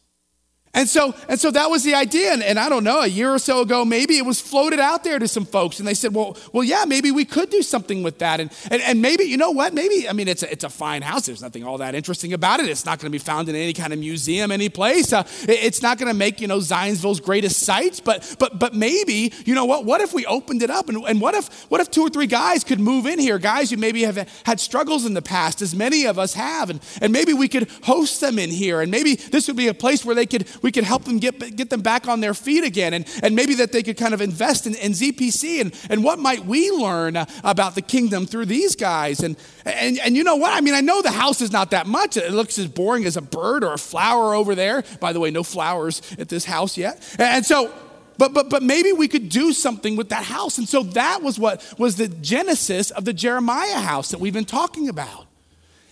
And 0.72 0.88
so, 0.88 1.16
and 1.28 1.38
so 1.38 1.50
that 1.50 1.68
was 1.68 1.82
the 1.82 1.94
idea. 1.94 2.32
And, 2.32 2.44
and, 2.44 2.56
I 2.56 2.68
don't 2.68 2.84
know, 2.84 3.00
a 3.00 3.06
year 3.06 3.34
or 3.34 3.40
so 3.40 3.60
ago, 3.62 3.84
maybe 3.84 4.16
it 4.18 4.24
was 4.24 4.40
floated 4.40 4.78
out 4.78 5.02
there 5.02 5.18
to 5.18 5.26
some 5.26 5.44
folks. 5.44 5.80
And 5.80 5.88
they 5.88 5.94
said, 5.94 6.14
well, 6.14 6.36
well 6.52 6.62
yeah, 6.62 6.84
maybe 6.86 7.10
we 7.10 7.24
could 7.24 7.50
do 7.50 7.60
something 7.62 8.04
with 8.04 8.20
that. 8.20 8.38
And, 8.38 8.52
and, 8.70 8.80
and 8.82 9.02
maybe, 9.02 9.24
you 9.24 9.36
know 9.36 9.50
what? 9.50 9.74
Maybe, 9.74 10.08
I 10.08 10.12
mean, 10.12 10.28
it's 10.28 10.44
a, 10.44 10.52
it's 10.52 10.62
a 10.62 10.68
fine 10.68 11.02
house. 11.02 11.26
There's 11.26 11.42
nothing 11.42 11.64
all 11.64 11.78
that 11.78 11.96
interesting 11.96 12.32
about 12.34 12.60
it. 12.60 12.68
It's 12.68 12.86
not 12.86 13.00
going 13.00 13.08
to 13.08 13.10
be 13.10 13.18
found 13.18 13.48
in 13.48 13.56
any 13.56 13.72
kind 13.72 13.92
of 13.92 13.98
museum, 13.98 14.52
any 14.52 14.68
place. 14.68 15.12
Uh, 15.12 15.24
it, 15.42 15.58
it's 15.64 15.82
not 15.82 15.98
going 15.98 16.06
to 16.06 16.14
make, 16.14 16.40
you 16.40 16.46
know, 16.46 16.58
Zionsville's 16.58 17.18
greatest 17.18 17.58
sites. 17.58 17.98
But, 17.98 18.36
but, 18.38 18.60
but 18.60 18.72
maybe, 18.72 19.32
you 19.44 19.56
know 19.56 19.64
what? 19.64 19.84
What 19.84 20.00
if 20.00 20.14
we 20.14 20.24
opened 20.26 20.62
it 20.62 20.70
up? 20.70 20.88
And, 20.88 21.02
and 21.04 21.20
what, 21.20 21.34
if, 21.34 21.68
what 21.68 21.80
if 21.80 21.90
two 21.90 22.02
or 22.02 22.10
three 22.10 22.28
guys 22.28 22.62
could 22.62 22.78
move 22.78 23.06
in 23.06 23.18
here? 23.18 23.40
Guys 23.40 23.70
who 23.70 23.76
maybe 23.76 24.02
have 24.04 24.28
had 24.46 24.60
struggles 24.60 25.04
in 25.04 25.14
the 25.14 25.22
past, 25.22 25.62
as 25.62 25.74
many 25.74 26.06
of 26.06 26.16
us 26.16 26.34
have. 26.34 26.70
And, 26.70 26.80
and 27.02 27.12
maybe 27.12 27.32
we 27.32 27.48
could 27.48 27.68
host 27.82 28.20
them 28.20 28.38
in 28.38 28.50
here. 28.50 28.80
And 28.80 28.90
maybe 28.92 29.16
this 29.16 29.48
would 29.48 29.56
be 29.56 29.66
a 29.66 29.74
place 29.74 30.04
where 30.04 30.14
they 30.14 30.26
could, 30.26 30.46
we 30.62 30.72
could 30.72 30.84
help 30.84 31.04
them 31.04 31.18
get 31.18 31.56
get 31.56 31.70
them 31.70 31.80
back 31.80 32.08
on 32.08 32.20
their 32.20 32.34
feet 32.34 32.64
again, 32.64 32.94
and, 32.94 33.06
and 33.22 33.34
maybe 33.34 33.54
that 33.54 33.72
they 33.72 33.82
could 33.82 33.96
kind 33.96 34.14
of 34.14 34.20
invest 34.20 34.66
in, 34.66 34.74
in 34.76 34.92
ZPC, 34.92 35.60
and, 35.60 35.74
and 35.88 36.04
what 36.04 36.18
might 36.18 36.44
we 36.44 36.70
learn 36.70 37.16
about 37.44 37.74
the 37.74 37.82
kingdom 37.82 38.26
through 38.26 38.46
these 38.46 38.76
guys? 38.76 39.20
And, 39.20 39.36
and, 39.64 39.98
and 39.98 40.16
you 40.16 40.24
know 40.24 40.36
what? 40.36 40.52
I 40.52 40.60
mean, 40.60 40.74
I 40.74 40.80
know 40.80 41.02
the 41.02 41.10
house 41.10 41.40
is 41.40 41.52
not 41.52 41.70
that 41.70 41.86
much. 41.86 42.16
It 42.16 42.32
looks 42.32 42.58
as 42.58 42.66
boring 42.66 43.04
as 43.04 43.16
a 43.16 43.22
bird 43.22 43.64
or 43.64 43.72
a 43.72 43.78
flower 43.78 44.34
over 44.34 44.54
there. 44.54 44.84
By 45.00 45.12
the 45.12 45.20
way, 45.20 45.30
no 45.30 45.42
flowers 45.42 46.02
at 46.18 46.28
this 46.28 46.44
house 46.44 46.76
yet. 46.76 47.16
And 47.18 47.44
so, 47.44 47.72
but, 48.18 48.34
but, 48.34 48.50
but 48.50 48.62
maybe 48.62 48.92
we 48.92 49.08
could 49.08 49.28
do 49.28 49.52
something 49.52 49.96
with 49.96 50.10
that 50.10 50.24
house. 50.24 50.58
And 50.58 50.68
so 50.68 50.82
that 50.82 51.22
was 51.22 51.38
what 51.38 51.64
was 51.78 51.96
the 51.96 52.08
genesis 52.08 52.90
of 52.90 53.04
the 53.04 53.12
Jeremiah 53.12 53.80
house 53.80 54.10
that 54.10 54.20
we've 54.20 54.34
been 54.34 54.44
talking 54.44 54.88
about. 54.88 55.26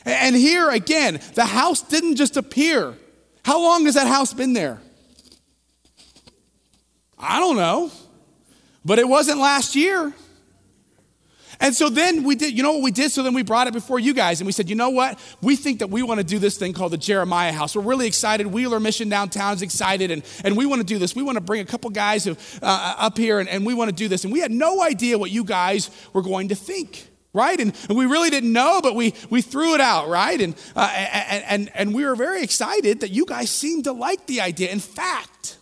And 0.05 0.37
here 0.37 0.71
again, 0.71 1.21
the 1.35 1.47
house 1.47 1.83
didn't 1.83 2.17
just 2.17 2.37
appear. 2.37 2.97
How 3.49 3.63
long 3.63 3.87
has 3.87 3.95
that 3.95 4.07
house 4.07 4.35
been 4.35 4.53
there? 4.53 4.79
I 7.19 7.41
don't 7.41 7.57
know. 7.57 7.91
But 8.85 8.99
it 8.99 9.09
wasn't 9.09 9.39
last 9.39 9.75
year. 9.75 10.13
And 11.59 11.75
so 11.75 11.89
then 11.89 12.25
we 12.25 12.35
did, 12.35 12.55
you 12.55 12.63
know 12.63 12.73
what 12.73 12.83
we 12.83 12.91
did? 12.91 13.11
So 13.11 13.23
then 13.23 13.33
we 13.33 13.43
brought 13.43 13.67
it 13.67 13.73
before 13.73 13.99
you 13.99 14.13
guys 14.13 14.43
and 14.43 14.47
we 14.47 14.53
said, 14.53 14.69
you 14.69 14.77
know 14.77 14.91
what? 14.91 15.19
We 15.41 15.57
think 15.57 15.79
that 15.79 15.89
we 15.89 16.03
want 16.03 16.19
to 16.19 16.25
do 16.25 16.39
this 16.39 16.59
thing 16.59 16.75
called 16.75 16.93
the 16.93 16.99
Jeremiah 16.99 17.51
House. 17.51 17.75
We're 17.75 17.81
really 17.85 18.07
excited. 18.07 18.47
Wheeler 18.47 18.81
Mission 18.81 19.09
Downtown 19.09 19.55
is 19.55 19.63
excited 19.63 20.11
and, 20.11 20.23
and 20.45 20.55
we 20.55 20.67
want 20.67 20.83
to 20.83 20.87
do 20.87 20.99
this. 20.99 21.17
We 21.17 21.23
want 21.23 21.37
to 21.37 21.41
bring 21.41 21.63
a 21.63 21.65
couple 21.65 21.89
guys 21.89 22.27
who, 22.27 22.37
uh, 22.61 22.95
up 22.99 23.17
here 23.17 23.41
and, 23.41 23.49
and 23.49 23.65
we 23.65 23.73
want 23.73 23.89
to 23.89 23.97
do 23.97 24.09
this. 24.09 24.25
And 24.25 24.33
we 24.33 24.41
had 24.41 24.53
no 24.53 24.83
idea 24.83 25.17
what 25.17 25.31
you 25.31 25.43
guys 25.43 25.91
were 26.13 26.23
going 26.23 26.49
to 26.49 26.55
think 26.55 27.08
right? 27.33 27.59
And, 27.61 27.75
and, 27.89 27.99
we 27.99 28.07
really 28.07 28.31
didn't 28.31 28.53
know, 28.53 28.81
but 28.83 28.95
we, 28.95 29.15
we 29.31 29.43
threw 29.43 29.75
it 29.75 29.81
out, 29.81 30.09
right? 30.09 30.41
And, 30.41 30.55
uh, 30.75 30.91
and, 30.95 31.45
and, 31.45 31.71
and 31.75 31.95
we 31.95 32.05
were 32.05 32.17
very 32.17 32.43
excited 32.43 33.01
that 33.01 33.11
you 33.11 33.27
guys 33.27 33.51
seemed 33.51 33.85
to 33.85 33.93
like 33.93 34.27
the 34.27 34.41
idea. 34.41 34.71
In 34.71 34.81
fact, 34.81 35.59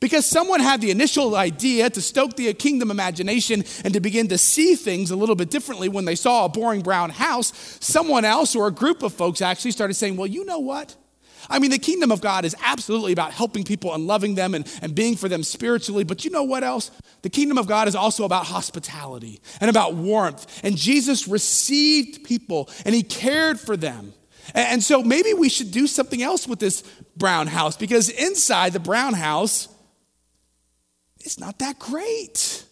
because 0.00 0.26
someone 0.26 0.60
had 0.60 0.80
the 0.80 0.90
initial 0.90 1.36
idea 1.36 1.88
to 1.90 2.00
stoke 2.00 2.36
the 2.36 2.52
kingdom 2.54 2.90
imagination 2.90 3.64
and 3.84 3.94
to 3.94 4.00
begin 4.00 4.28
to 4.28 4.38
see 4.38 4.74
things 4.74 5.10
a 5.10 5.16
little 5.16 5.36
bit 5.36 5.50
differently 5.50 5.88
when 5.88 6.04
they 6.04 6.14
saw 6.14 6.44
a 6.44 6.48
boring 6.48 6.82
brown 6.82 7.10
house, 7.10 7.52
someone 7.80 8.24
else 8.24 8.56
or 8.56 8.66
a 8.66 8.72
group 8.72 9.02
of 9.02 9.12
folks 9.12 9.40
actually 9.40 9.70
started 9.70 9.94
saying, 9.94 10.16
Well, 10.16 10.26
you 10.26 10.44
know 10.44 10.58
what? 10.58 10.96
I 11.48 11.58
mean, 11.58 11.70
the 11.70 11.78
kingdom 11.78 12.10
of 12.10 12.20
God 12.20 12.44
is 12.44 12.56
absolutely 12.62 13.12
about 13.12 13.32
helping 13.32 13.64
people 13.64 13.94
and 13.94 14.06
loving 14.06 14.34
them 14.34 14.54
and, 14.54 14.70
and 14.82 14.94
being 14.94 15.16
for 15.16 15.28
them 15.28 15.42
spiritually. 15.42 16.04
But 16.04 16.24
you 16.24 16.30
know 16.30 16.44
what 16.44 16.64
else? 16.64 16.90
The 17.22 17.30
kingdom 17.30 17.58
of 17.58 17.66
God 17.66 17.88
is 17.88 17.94
also 17.94 18.24
about 18.24 18.46
hospitality 18.46 19.40
and 19.60 19.70
about 19.70 19.94
warmth. 19.94 20.60
And 20.64 20.76
Jesus 20.76 21.28
received 21.28 22.24
people 22.24 22.68
and 22.84 22.94
he 22.94 23.02
cared 23.02 23.58
for 23.58 23.76
them. 23.76 24.14
And, 24.54 24.68
and 24.68 24.82
so 24.82 25.02
maybe 25.02 25.34
we 25.34 25.48
should 25.48 25.70
do 25.70 25.86
something 25.86 26.22
else 26.22 26.46
with 26.46 26.58
this 26.58 26.82
brown 27.16 27.46
house 27.46 27.76
because 27.76 28.08
inside 28.08 28.72
the 28.72 28.80
brown 28.80 29.14
house, 29.14 29.68
it's 31.20 31.38
not 31.38 31.58
that 31.60 31.78
great. 31.78 32.64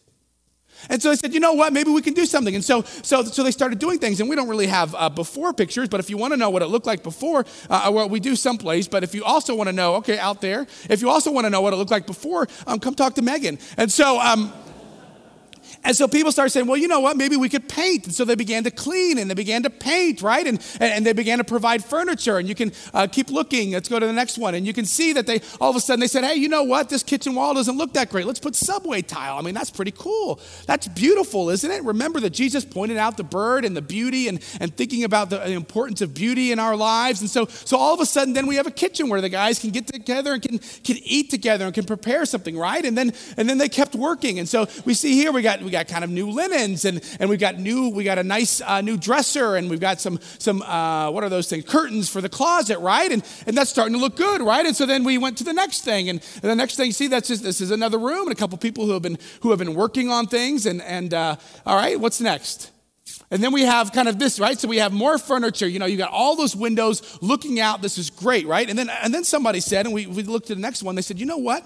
And 0.89 1.03
so 1.03 1.11
they 1.11 1.17
said, 1.17 1.35
you 1.35 1.41
know 1.41 1.53
what, 1.53 1.73
maybe 1.73 1.91
we 1.91 2.03
can 2.03 2.15
do 2.15 2.27
something. 2.27 2.55
And 2.55 2.65
so, 2.65 2.83
so, 2.83 3.25
so 3.25 3.43
they 3.43 3.51
started 3.51 3.79
doing 3.79 3.99
things. 3.99 4.21
And 4.21 4.29
we 4.29 4.37
don't 4.37 4.49
really 4.49 4.67
have 4.67 4.95
uh, 4.95 5.09
before 5.09 5.53
pictures, 5.53 5.89
but 5.89 6.01
if 6.01 6.11
you 6.11 6.17
want 6.17 6.33
to 6.33 6.37
know 6.37 6.51
what 6.51 6.63
it 6.63 6.67
looked 6.67 6.87
like 6.87 7.03
before, 7.03 7.45
uh, 7.71 7.91
well, 7.93 8.09
we 8.09 8.21
do 8.21 8.37
someplace. 8.37 8.89
But 8.89 9.05
if 9.05 9.15
you 9.15 9.25
also 9.25 9.55
want 9.55 9.69
to 9.69 9.73
know, 9.73 9.95
okay, 9.97 10.19
out 10.19 10.41
there, 10.41 10.67
if 10.89 11.01
you 11.01 11.11
also 11.11 11.31
want 11.31 11.47
to 11.47 11.51
know 11.51 11.61
what 11.61 11.73
it 11.73 11.77
looked 11.77 11.91
like 11.91 12.07
before, 12.07 12.49
um, 12.67 12.79
come 12.79 12.95
talk 12.95 13.15
to 13.15 13.23
Megan. 13.23 13.59
And 13.77 13.91
so, 13.91 14.21
um, 14.21 14.53
and 15.85 15.97
so 15.97 16.07
people 16.07 16.31
started 16.31 16.51
saying, 16.51 16.67
well, 16.67 16.77
you 16.77 16.87
know 16.87 17.01
what? 17.01 17.17
Maybe 17.17 17.37
we 17.37 17.49
could 17.49 17.69
paint. 17.69 18.07
And 18.07 18.15
so 18.15 18.25
they 18.25 18.37
began 18.37 18.65
to 18.65 18.71
clean 18.71 19.19
and 19.19 19.29
they 19.29 19.35
began 19.35 19.65
to 19.65 19.71
paint, 19.71 20.23
right? 20.23 20.47
And, 20.47 20.65
and 20.81 21.05
they 21.05 21.13
began 21.13 21.39
to 21.39 21.45
provide 21.45 21.85
furniture. 21.85 22.39
And 22.39 22.49
you 22.49 22.55
can 22.55 22.73
uh, 22.95 23.09
keep 23.11 23.31
looking. 23.31 23.73
Let's 23.73 23.89
go 23.89 23.99
to 23.99 24.07
the 24.07 24.13
next 24.13 24.39
one. 24.39 24.55
And 24.55 24.65
you 24.65 24.73
can 24.73 24.85
see 24.85 25.13
that 25.15 25.27
they, 25.27 25.41
all 25.61 25.71
of 25.71 25.77
a 25.77 25.81
sudden, 25.81 25.99
they 25.99 26.07
said, 26.07 26.23
hey, 26.23 26.37
you 26.37 26.49
know 26.49 26.63
what? 26.63 26.89
This 26.89 27.03
kitchen 27.03 27.35
wall 27.35 27.55
doesn't 27.55 27.77
look 27.77 27.95
that 27.95 28.11
great. 28.11 28.27
Let's 28.27 28.39
put 28.39 28.55
subway 28.55 29.03
tile. 29.03 29.39
I 29.39 29.43
mean, 29.43 29.55
that's 29.55 29.71
pretty 29.71 29.91
cool. 29.91 30.41
That's 30.67 30.87
beautiful, 30.87 31.51
isn't 31.51 31.71
it? 31.71 31.83
Remember 31.83 32.21
that 32.21 32.31
Jesus 32.31 32.65
pointed 32.65 32.97
out 32.97 33.17
the 33.17 33.25
bird 33.25 33.65
and 33.65 33.77
the 33.77 33.83
beauty 33.83 34.29
and, 34.29 34.41
and 34.61 34.77
thinking 34.77 35.03
about 35.03 35.31
the 35.31 35.51
importance 35.51 36.01
of 36.01 36.15
beauty 36.15 36.53
in 36.53 36.61
our 36.61 36.77
lives. 36.77 37.23
And 37.23 37.29
so, 37.29 37.47
so 37.47 37.77
all 37.77 37.93
of 37.93 38.01
a 38.01 38.07
sudden, 38.07 38.35
then 38.35 38.47
we 38.47 38.55
have 38.55 38.69
a 38.69 38.71
kitchen 38.71 39.09
where 39.09 39.21
the 39.21 39.29
guys 39.29 39.59
can 39.59 39.71
get 39.71 39.89
together 39.89 40.35
and 40.35 40.43
can, 40.43 40.59
can 40.59 40.97
eat 41.03 41.31
together 41.31 41.65
and 41.65 41.75
can 41.75 41.85
prepare 41.85 42.25
something, 42.25 42.57
right? 42.57 42.85
And 42.85 42.97
then, 42.97 43.13
and 43.37 43.49
then 43.49 43.59
they 43.59 43.69
kept 43.69 43.97
working. 43.97 44.39
And 44.39 44.49
so 44.49 44.69
we 44.85 44.95
see 44.95 45.15
here, 45.15 45.33
we 45.33 45.43
got, 45.43 45.61
we 45.61 45.72
got 45.73 45.89
kind 45.89 46.05
of 46.05 46.11
new 46.11 46.31
linens 46.31 46.85
and, 46.85 47.03
and 47.19 47.29
we've 47.29 47.41
got 47.41 47.59
new, 47.59 47.89
we 47.89 48.05
got 48.05 48.19
a 48.19 48.23
nice 48.23 48.61
uh, 48.61 48.81
new 48.81 48.97
dresser 48.97 49.57
and 49.57 49.69
we've 49.69 49.81
got 49.81 50.01
some, 50.01 50.21
some 50.39 50.63
uh, 50.63 51.11
what 51.11 51.25
are 51.25 51.29
those 51.29 51.49
things? 51.49 51.65
Curtains 51.65 52.09
for 52.09 52.21
the 52.21 52.29
closet, 52.29 52.79
right? 52.79 53.11
And, 53.11 53.25
and 53.47 53.57
that's 53.57 53.71
starting 53.71 53.95
to 53.95 54.01
look 54.01 54.17
good, 54.17 54.41
right? 54.41 54.65
And 54.65 54.77
so 54.77 54.87
then 54.87 55.03
we 55.03 55.19
went 55.19 55.39
to 55.39 55.45
the 55.45 55.53
next 55.53 55.81
thing 55.81 56.09
and, 56.09 56.21
and 56.35 56.51
the 56.51 56.55
next 56.55 56.77
thing, 56.77 56.87
you 56.87 56.93
see, 56.93 57.09
that's 57.09 57.29
just, 57.29 57.43
this 57.43 57.61
is 57.61 57.71
another 57.71 57.99
room 57.99 58.29
and 58.29 58.33
a 58.33 58.39
couple 58.39 58.57
people 58.59 58.87
who 58.87 58.93
have 58.93 59.03
been, 59.03 59.19
who 59.41 59.51
have 59.51 59.59
been 59.59 59.75
working 59.75 60.11
on 60.11 60.27
things 60.27 60.67
and, 60.67 60.81
and 60.83 61.13
uh, 61.13 61.37
all 61.67 61.77
right, 61.77 61.99
what's 61.99 62.21
next? 62.21 62.71
And 63.31 63.43
then 63.43 63.53
we 63.53 63.63
have 63.63 63.93
kind 63.93 64.09
of 64.09 64.19
this, 64.19 64.39
right? 64.39 64.59
So 64.59 64.69
we 64.69 64.77
have 64.77 64.93
more 64.93 65.17
furniture. 65.17 65.67
You 65.67 65.79
know, 65.79 65.87
you 65.87 65.97
got 65.97 66.11
all 66.13 66.37
those 66.37 66.55
windows 66.55 67.19
looking 67.23 67.61
out. 67.61 67.81
This 67.81 67.97
is 67.97 68.11
great, 68.11 68.47
right? 68.47 68.69
And 68.69 68.79
then, 68.79 68.91
and 68.91 69.13
then 69.13 69.25
somebody 69.25 69.61
said, 69.61 69.87
and 69.87 69.95
we, 69.95 70.07
we 70.07 70.23
looked 70.23 70.51
at 70.51 70.57
the 70.59 70.61
next 70.61 70.83
one, 70.83 70.95
they 70.95 71.03
said, 71.03 71.19
you 71.19 71.27
know 71.27 71.39
what? 71.39 71.65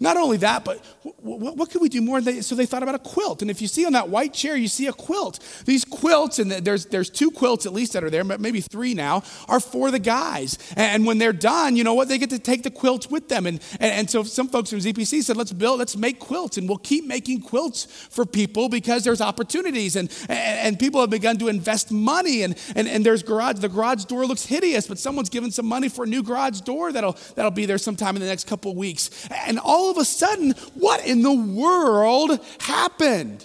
Not 0.00 0.16
only 0.16 0.36
that, 0.38 0.64
but 0.64 0.84
what, 1.02 1.56
what 1.56 1.70
could 1.70 1.80
we 1.80 1.88
do 1.88 2.00
more? 2.00 2.20
so 2.42 2.54
they 2.54 2.66
thought 2.66 2.82
about 2.82 2.94
a 2.94 2.98
quilt. 2.98 3.42
And 3.42 3.50
if 3.50 3.60
you 3.60 3.68
see 3.68 3.86
on 3.86 3.92
that 3.92 4.08
white 4.08 4.32
chair, 4.32 4.56
you 4.56 4.68
see 4.68 4.86
a 4.86 4.92
quilt. 4.92 5.40
These 5.64 5.84
quilts, 5.84 6.38
and 6.38 6.50
there's, 6.50 6.86
there's 6.86 7.10
two 7.10 7.30
quilts 7.30 7.66
at 7.66 7.72
least 7.72 7.92
that 7.92 8.04
are 8.04 8.10
there, 8.10 8.24
but 8.24 8.40
maybe 8.40 8.60
three 8.60 8.94
now, 8.94 9.22
are 9.48 9.60
for 9.60 9.90
the 9.90 9.98
guys. 9.98 10.58
And 10.76 11.06
when 11.06 11.18
they're 11.18 11.32
done, 11.32 11.76
you 11.76 11.84
know 11.84 11.94
what? 11.94 12.08
They 12.08 12.18
get 12.18 12.30
to 12.30 12.38
take 12.38 12.62
the 12.62 12.70
quilts 12.70 13.10
with 13.10 13.28
them. 13.28 13.46
And, 13.46 13.60
and, 13.80 13.92
and 13.92 14.10
so 14.10 14.22
some 14.22 14.48
folks 14.48 14.70
from 14.70 14.78
ZPC 14.78 15.22
said, 15.22 15.36
let's 15.36 15.52
build, 15.52 15.78
let's 15.78 15.96
make 15.96 16.18
quilts. 16.18 16.56
And 16.56 16.68
we'll 16.68 16.78
keep 16.78 17.06
making 17.06 17.42
quilts 17.42 17.84
for 17.84 18.24
people 18.24 18.68
because 18.68 19.04
there's 19.04 19.20
opportunities. 19.20 19.96
And, 19.96 20.10
and, 20.28 20.58
and 20.58 20.78
people 20.78 21.00
have 21.00 21.10
begun 21.10 21.38
to 21.38 21.48
invest 21.48 21.90
money. 21.90 22.42
And, 22.42 22.56
and, 22.74 22.88
and 22.88 23.04
there's 23.04 23.22
garage, 23.22 23.58
the 23.58 23.68
garage 23.68 24.04
door 24.04 24.26
looks 24.26 24.46
hideous, 24.46 24.86
but 24.86 24.98
someone's 24.98 25.30
given 25.30 25.50
some 25.50 25.66
money 25.66 25.88
for 25.88 26.04
a 26.04 26.08
new 26.08 26.22
garage 26.22 26.60
door 26.60 26.92
that'll, 26.92 27.16
that'll 27.34 27.50
be 27.50 27.66
there 27.66 27.78
sometime 27.78 28.16
in 28.16 28.22
the 28.22 28.28
next 28.28 28.46
couple 28.46 28.74
weeks. 28.74 29.28
And 29.46 29.58
all 29.58 29.83
of 29.90 29.98
a 29.98 30.04
sudden, 30.04 30.52
what 30.74 31.06
in 31.06 31.22
the 31.22 31.32
world 31.32 32.38
happened? 32.60 33.44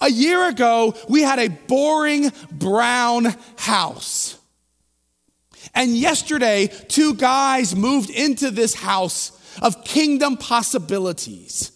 A 0.00 0.10
year 0.10 0.48
ago, 0.48 0.94
we 1.08 1.22
had 1.22 1.38
a 1.38 1.48
boring 1.48 2.30
brown 2.52 3.34
house. 3.56 4.38
And 5.74 5.96
yesterday, 5.96 6.68
two 6.88 7.14
guys 7.14 7.74
moved 7.74 8.10
into 8.10 8.50
this 8.50 8.74
house 8.74 9.32
of 9.60 9.84
kingdom 9.84 10.36
possibilities. 10.36 11.72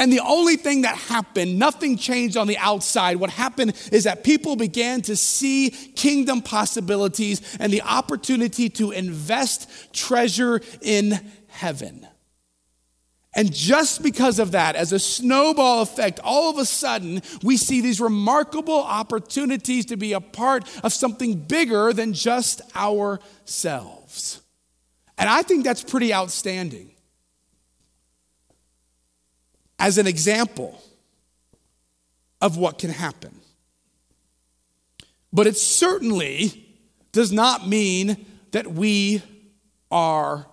And 0.00 0.10
the 0.10 0.20
only 0.20 0.56
thing 0.56 0.80
that 0.80 0.96
happened, 0.96 1.58
nothing 1.58 1.98
changed 1.98 2.38
on 2.38 2.46
the 2.46 2.56
outside. 2.56 3.16
What 3.16 3.28
happened 3.28 3.74
is 3.92 4.04
that 4.04 4.24
people 4.24 4.56
began 4.56 5.02
to 5.02 5.14
see 5.14 5.68
kingdom 5.68 6.40
possibilities 6.40 7.42
and 7.60 7.70
the 7.70 7.82
opportunity 7.82 8.70
to 8.70 8.92
invest 8.92 9.68
treasure 9.92 10.62
in 10.80 11.20
heaven. 11.48 12.06
And 13.34 13.52
just 13.52 14.02
because 14.02 14.38
of 14.38 14.52
that, 14.52 14.74
as 14.74 14.94
a 14.94 14.98
snowball 14.98 15.82
effect, 15.82 16.18
all 16.24 16.48
of 16.48 16.56
a 16.56 16.64
sudden, 16.64 17.20
we 17.42 17.58
see 17.58 17.82
these 17.82 18.00
remarkable 18.00 18.82
opportunities 18.82 19.84
to 19.86 19.98
be 19.98 20.14
a 20.14 20.20
part 20.20 20.66
of 20.82 20.94
something 20.94 21.34
bigger 21.34 21.92
than 21.92 22.14
just 22.14 22.62
ourselves. 22.74 24.40
And 25.18 25.28
I 25.28 25.42
think 25.42 25.62
that's 25.62 25.84
pretty 25.84 26.14
outstanding. 26.14 26.92
As 29.80 29.98
an 29.98 30.06
example 30.06 30.80
of 32.40 32.56
what 32.56 32.78
can 32.78 32.90
happen. 32.90 33.40
But 35.32 35.46
it 35.46 35.56
certainly 35.56 36.66
does 37.12 37.32
not 37.32 37.66
mean 37.66 38.26
that 38.52 38.66
we 38.66 39.22
are 39.90 40.46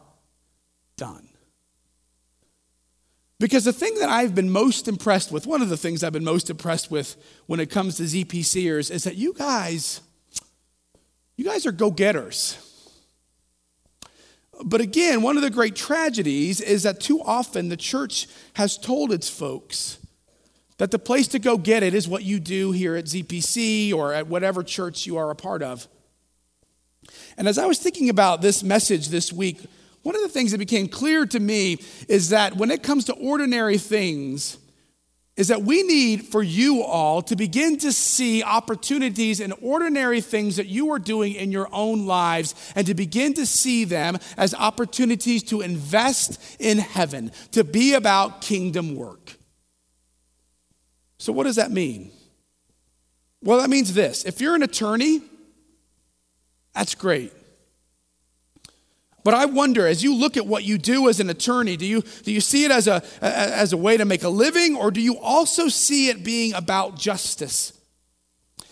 done. 0.97 1.27
Because 3.39 3.65
the 3.65 3.73
thing 3.73 3.95
that 3.99 4.09
I've 4.09 4.33
been 4.33 4.49
most 4.49 4.87
impressed 4.87 5.31
with, 5.31 5.45
one 5.45 5.61
of 5.61 5.69
the 5.69 5.77
things 5.77 6.03
I've 6.03 6.13
been 6.13 6.23
most 6.23 6.49
impressed 6.49 6.89
with 6.89 7.15
when 7.45 7.59
it 7.59 7.69
comes 7.69 7.97
to 7.97 8.03
ZPCers 8.03 8.89
is 8.89 9.03
that 9.03 9.15
you 9.15 9.33
guys, 9.33 10.01
you 11.35 11.45
guys 11.45 11.65
are 11.67 11.71
go 11.71 11.91
getters. 11.91 12.57
But 14.63 14.81
again, 14.81 15.21
one 15.21 15.37
of 15.37 15.43
the 15.43 15.49
great 15.49 15.75
tragedies 15.75 16.61
is 16.61 16.83
that 16.83 16.99
too 16.99 17.21
often 17.21 17.69
the 17.69 17.77
church 17.77 18.27
has 18.53 18.77
told 18.77 19.11
its 19.11 19.29
folks 19.29 19.99
that 20.77 20.91
the 20.91 20.99
place 20.99 21.27
to 21.29 21.39
go 21.39 21.57
get 21.57 21.83
it 21.83 21.93
is 21.93 22.07
what 22.07 22.23
you 22.23 22.39
do 22.39 22.71
here 22.71 22.95
at 22.95 23.05
ZPC 23.05 23.93
or 23.93 24.13
at 24.13 24.27
whatever 24.27 24.63
church 24.63 25.05
you 25.05 25.17
are 25.17 25.29
a 25.29 25.35
part 25.35 25.63
of. 25.63 25.87
And 27.37 27.47
as 27.47 27.57
I 27.57 27.65
was 27.65 27.79
thinking 27.79 28.09
about 28.09 28.41
this 28.41 28.63
message 28.63 29.09
this 29.09 29.31
week, 29.31 29.65
one 30.03 30.15
of 30.15 30.21
the 30.21 30.29
things 30.29 30.51
that 30.51 30.57
became 30.57 30.87
clear 30.87 31.25
to 31.25 31.39
me 31.39 31.79
is 32.07 32.29
that 32.29 32.55
when 32.55 32.71
it 32.71 32.83
comes 32.83 33.05
to 33.05 33.13
ordinary 33.13 33.77
things, 33.77 34.57
is 35.37 35.49
that 35.49 35.61
we 35.61 35.83
need 35.83 36.23
for 36.23 36.41
you 36.41 36.81
all 36.81 37.21
to 37.21 37.35
begin 37.35 37.77
to 37.77 37.93
see 37.93 38.41
opportunities 38.41 39.39
and 39.39 39.53
ordinary 39.61 40.19
things 40.19 40.55
that 40.55 40.65
you 40.65 40.91
are 40.91 40.99
doing 40.99 41.33
in 41.33 41.51
your 41.51 41.69
own 41.71 42.07
lives 42.07 42.55
and 42.75 42.87
to 42.87 42.95
begin 42.95 43.35
to 43.35 43.45
see 43.45 43.85
them 43.85 44.17
as 44.35 44.55
opportunities 44.55 45.43
to 45.43 45.61
invest 45.61 46.41
in 46.59 46.79
heaven, 46.79 47.31
to 47.51 47.63
be 47.63 47.93
about 47.93 48.41
kingdom 48.41 48.95
work. 48.95 49.37
So, 51.19 51.31
what 51.31 51.43
does 51.43 51.55
that 51.57 51.71
mean? 51.71 52.11
Well, 53.43 53.61
that 53.61 53.69
means 53.69 53.93
this 53.93 54.25
if 54.25 54.41
you're 54.41 54.55
an 54.55 54.63
attorney, 54.63 55.21
that's 56.73 56.95
great. 56.95 57.31
But 59.27 59.33
I 59.33 59.43
wonder, 59.43 59.85
as 59.85 60.03
you 60.03 60.15
look 60.15 60.37
at 60.37 60.47
what 60.47 60.63
you 60.63 60.77
do 60.77 61.09
as 61.09 61.19
an 61.19 61.29
attorney, 61.29 61.75
do 61.75 61.85
you, 61.85 62.01
do 62.23 62.31
you 62.31 62.39
see 62.39 62.63
it 62.63 62.71
as 62.71 62.87
a, 62.87 63.03
as 63.21 63.73
a 63.73 63.77
way 63.77 63.97
to 63.97 64.05
make 64.05 64.23
a 64.23 64.29
living, 64.29 64.77
or 64.77 64.89
do 64.89 65.01
you 65.01 65.19
also 65.19 65.67
see 65.67 66.07
it 66.07 66.23
being 66.23 66.53
about 66.53 66.97
justice 66.97 67.73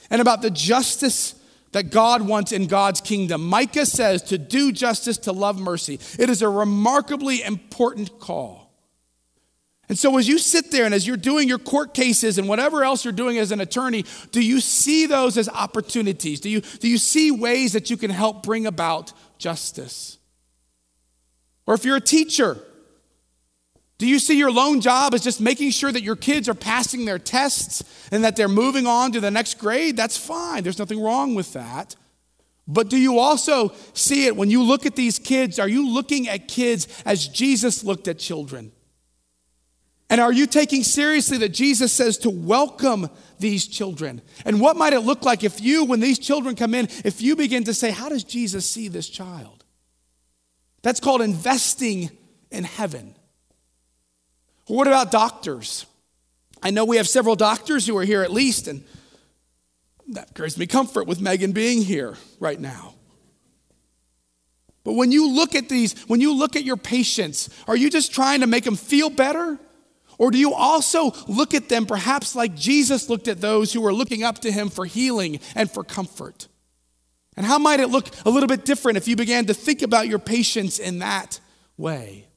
and 0.10 0.22
about 0.22 0.42
the 0.42 0.50
justice 0.50 1.36
that 1.74 1.90
God 1.90 2.22
wants 2.22 2.54
in 2.54 2.68
God's 2.68 3.02
kingdom? 3.02 3.46
Micah 3.46 3.86
says 3.86 4.22
to 4.22 4.38
do 4.38 4.72
justice, 4.72 5.18
to 5.18 5.34
love 5.34 5.60
mercy. 5.60 6.00
It 6.18 6.30
is 6.30 6.42
a 6.42 6.48
remarkably 6.48 7.44
important 7.44 8.18
call. 8.20 8.72
And 9.90 10.00
so, 10.00 10.18
as 10.18 10.26
you 10.26 10.40
sit 10.40 10.72
there 10.72 10.86
and 10.86 10.94
as 10.94 11.06
you're 11.06 11.18
doing 11.18 11.50
your 11.50 11.60
court 11.60 11.94
cases 11.94 12.38
and 12.38 12.48
whatever 12.48 12.86
else 12.86 13.04
you're 13.04 13.12
doing 13.12 13.40
as 13.40 13.52
an 13.52 13.60
attorney, 13.60 14.06
do 14.32 14.42
you 14.42 14.62
see 14.62 15.06
those 15.06 15.38
as 15.38 15.50
opportunities? 15.50 16.40
Do 16.40 16.50
you, 16.50 16.62
do 16.62 16.88
you 16.88 16.98
see 16.98 17.30
ways 17.30 17.74
that 17.74 17.90
you 17.90 17.98
can 17.98 18.10
help 18.10 18.42
bring 18.42 18.66
about 18.66 19.12
justice? 19.38 20.18
Or 21.68 21.74
if 21.74 21.86
you're 21.86 21.98
a 21.98 22.02
teacher, 22.02 22.58
do 23.98 24.08
you 24.08 24.20
see 24.20 24.38
your 24.38 24.52
lone 24.52 24.82
job 24.82 25.14
as 25.14 25.24
just 25.24 25.40
making 25.40 25.72
sure 25.72 25.92
that 25.92 26.04
your 26.04 26.16
kids 26.16 26.50
are 26.50 26.54
passing 26.54 27.06
their 27.06 27.20
tests 27.20 27.84
and 28.12 28.24
that 28.24 28.36
they're 28.36 28.48
moving 28.48 28.86
on 28.86 29.12
to 29.14 29.20
the 29.20 29.32
next 29.32 29.58
grade? 29.58 29.96
That's 29.96 30.18
fine. 30.18 30.64
There's 30.64 30.80
nothing 30.80 31.02
wrong 31.02 31.34
with 31.34 31.54
that. 31.54 31.96
But 32.68 32.90
do 32.90 32.98
you 32.98 33.20
also 33.20 33.74
see 33.94 34.26
it 34.26 34.36
when 34.36 34.50
you 34.50 34.64
look 34.64 34.86
at 34.86 34.96
these 34.96 35.20
kids? 35.20 35.60
Are 35.60 35.68
you 35.68 35.88
looking 35.88 36.28
at 36.28 36.48
kids 36.48 36.88
as 37.06 37.28
Jesus 37.28 37.84
looked 37.84 38.08
at 38.08 38.20
children? 38.20 38.72
And 40.10 40.22
are 40.22 40.32
you 40.32 40.46
taking 40.46 40.84
seriously 40.84 41.38
that 41.40 41.50
Jesus 41.50 41.92
says 41.92 42.18
to 42.20 42.30
welcome 42.30 43.10
these 43.40 43.68
children? 43.68 44.22
And 44.46 44.62
what 44.62 44.78
might 44.78 44.94
it 44.94 45.02
look 45.02 45.24
like 45.24 45.44
if 45.44 45.62
you, 45.62 45.84
when 45.84 46.00
these 46.00 46.20
children 46.20 46.56
come 46.56 46.74
in, 46.74 46.88
if 47.04 47.22
you 47.22 47.36
begin 47.36 47.64
to 47.64 47.74
say, 47.74 47.92
How 47.92 48.10
does 48.10 48.24
Jesus 48.24 48.70
see 48.70 48.88
this 48.88 49.10
child? 49.10 49.65
That's 50.86 51.00
called 51.00 51.24
investing 51.24 52.12
in 52.52 52.64
heaven. 52.64 53.16
What 54.68 54.86
about 54.86 55.10
doctors? 55.10 55.88
I 56.62 56.70
know 56.70 56.86
we 56.86 56.98
have 56.98 57.10
several 57.10 57.36
doctors 57.36 57.88
who 57.88 57.98
are 57.98 58.04
here 58.04 58.22
at 58.22 58.32
least, 58.32 58.68
and 58.68 58.84
that 60.10 60.36
gives 60.36 60.60
me 60.60 60.68
comfort 60.68 61.08
with 61.08 61.20
Megan 61.20 61.54
being 61.54 61.82
here 61.82 62.14
right 62.40 62.60
now. 62.60 62.94
But 64.84 64.94
when 64.94 65.12
you 65.12 65.28
look 65.28 65.56
at 65.56 65.70
these, 65.70 66.00
when 66.04 66.22
you 66.22 66.36
look 66.36 66.56
at 66.56 66.64
your 66.64 66.78
patients, 66.78 67.50
are 67.68 67.76
you 67.76 67.90
just 67.90 68.14
trying 68.14 68.42
to 68.42 68.48
make 68.48 68.64
them 68.64 68.76
feel 68.76 69.10
better? 69.10 69.58
Or 70.20 70.30
do 70.30 70.38
you 70.38 70.54
also 70.54 71.14
look 71.28 71.56
at 71.56 71.68
them 71.68 71.88
perhaps 71.88 72.36
like 72.36 72.56
Jesus 72.56 73.10
looked 73.10 73.28
at 73.28 73.42
those 73.42 73.74
who 73.74 73.82
were 73.82 73.92
looking 73.92 74.22
up 74.22 74.38
to 74.42 74.52
him 74.52 74.70
for 74.70 74.86
healing 74.86 75.40
and 75.56 75.68
for 75.72 75.84
comfort? 75.84 76.48
And 77.38 77.46
how 77.46 77.58
might 77.58 77.80
it 77.80 77.90
look 77.90 78.08
a 78.26 78.30
little 78.30 78.48
bit 78.48 78.66
different 78.66 78.98
if 78.98 79.08
you 79.08 79.16
began 79.16 79.46
to 79.48 79.54
think 79.54 79.82
about 79.82 80.08
your 80.08 80.20
patients 80.20 80.80
in 80.80 81.00
that 81.00 81.40
way? 81.78 82.28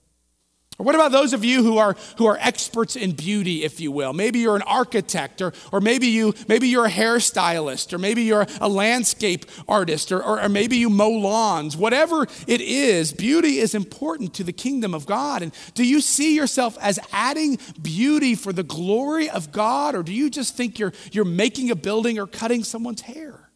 Or 0.78 0.87
what 0.87 0.94
about 0.94 1.11
those 1.11 1.32
of 1.32 1.44
you 1.44 1.64
who 1.64 1.78
are, 1.78 1.96
who 2.18 2.26
are 2.26 2.38
experts 2.40 2.94
in 2.94 3.11
beauty, 3.11 3.64
if 3.64 3.80
you 3.80 3.90
will? 3.90 4.12
Maybe 4.12 4.38
you're 4.38 4.54
an 4.54 4.62
architect, 4.62 5.42
or, 5.42 5.52
or 5.72 5.80
maybe, 5.80 6.06
you, 6.06 6.34
maybe 6.46 6.68
you're 6.68 6.87
a 6.87 6.90
hairstylist, 6.90 7.92
or 7.92 7.98
maybe 7.98 8.22
you're 8.22 8.46
a 8.61 8.68
landscape 8.68 9.46
artist, 9.66 10.12
or, 10.12 10.22
or, 10.22 10.40
or 10.40 10.48
maybe 10.48 10.76
you 10.76 10.88
mow 10.88 11.11
lawns. 11.11 11.76
Whatever 11.76 12.28
it 12.46 12.61
is, 12.61 13.12
beauty 13.12 13.58
is 13.58 13.74
important 13.74 14.34
to 14.34 14.44
the 14.44 14.52
kingdom 14.52 14.94
of 14.94 15.04
God. 15.04 15.42
And 15.42 15.52
do 15.74 15.84
you 15.84 16.00
see 16.00 16.37
yourself 16.37 16.78
as 16.80 17.00
adding 17.11 17.58
beauty 17.82 18.37
for 18.37 18.52
the 18.52 18.62
glory 18.62 19.28
of 19.28 19.50
God, 19.50 19.96
or 19.96 20.04
do 20.04 20.12
you 20.12 20.30
just 20.30 20.56
think 20.56 20.78
you're, 20.78 20.92
you're 21.11 21.24
making 21.24 21.72
a 21.72 21.76
building 21.76 22.20
or 22.20 22.28
cutting 22.28 22.62
someone's 22.62 23.00
hair? 23.00 23.47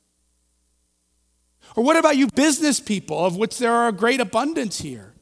Or 1.77 1.85
what 1.85 1.97
about 1.97 2.17
you 2.17 2.29
business 2.29 2.81
people, 2.81 3.25
of 3.25 3.37
which 3.37 3.59
there 3.59 3.73
are 3.73 3.89
a 3.89 3.93
great 3.93 4.21
abundance 4.21 4.81
here? 4.81 5.13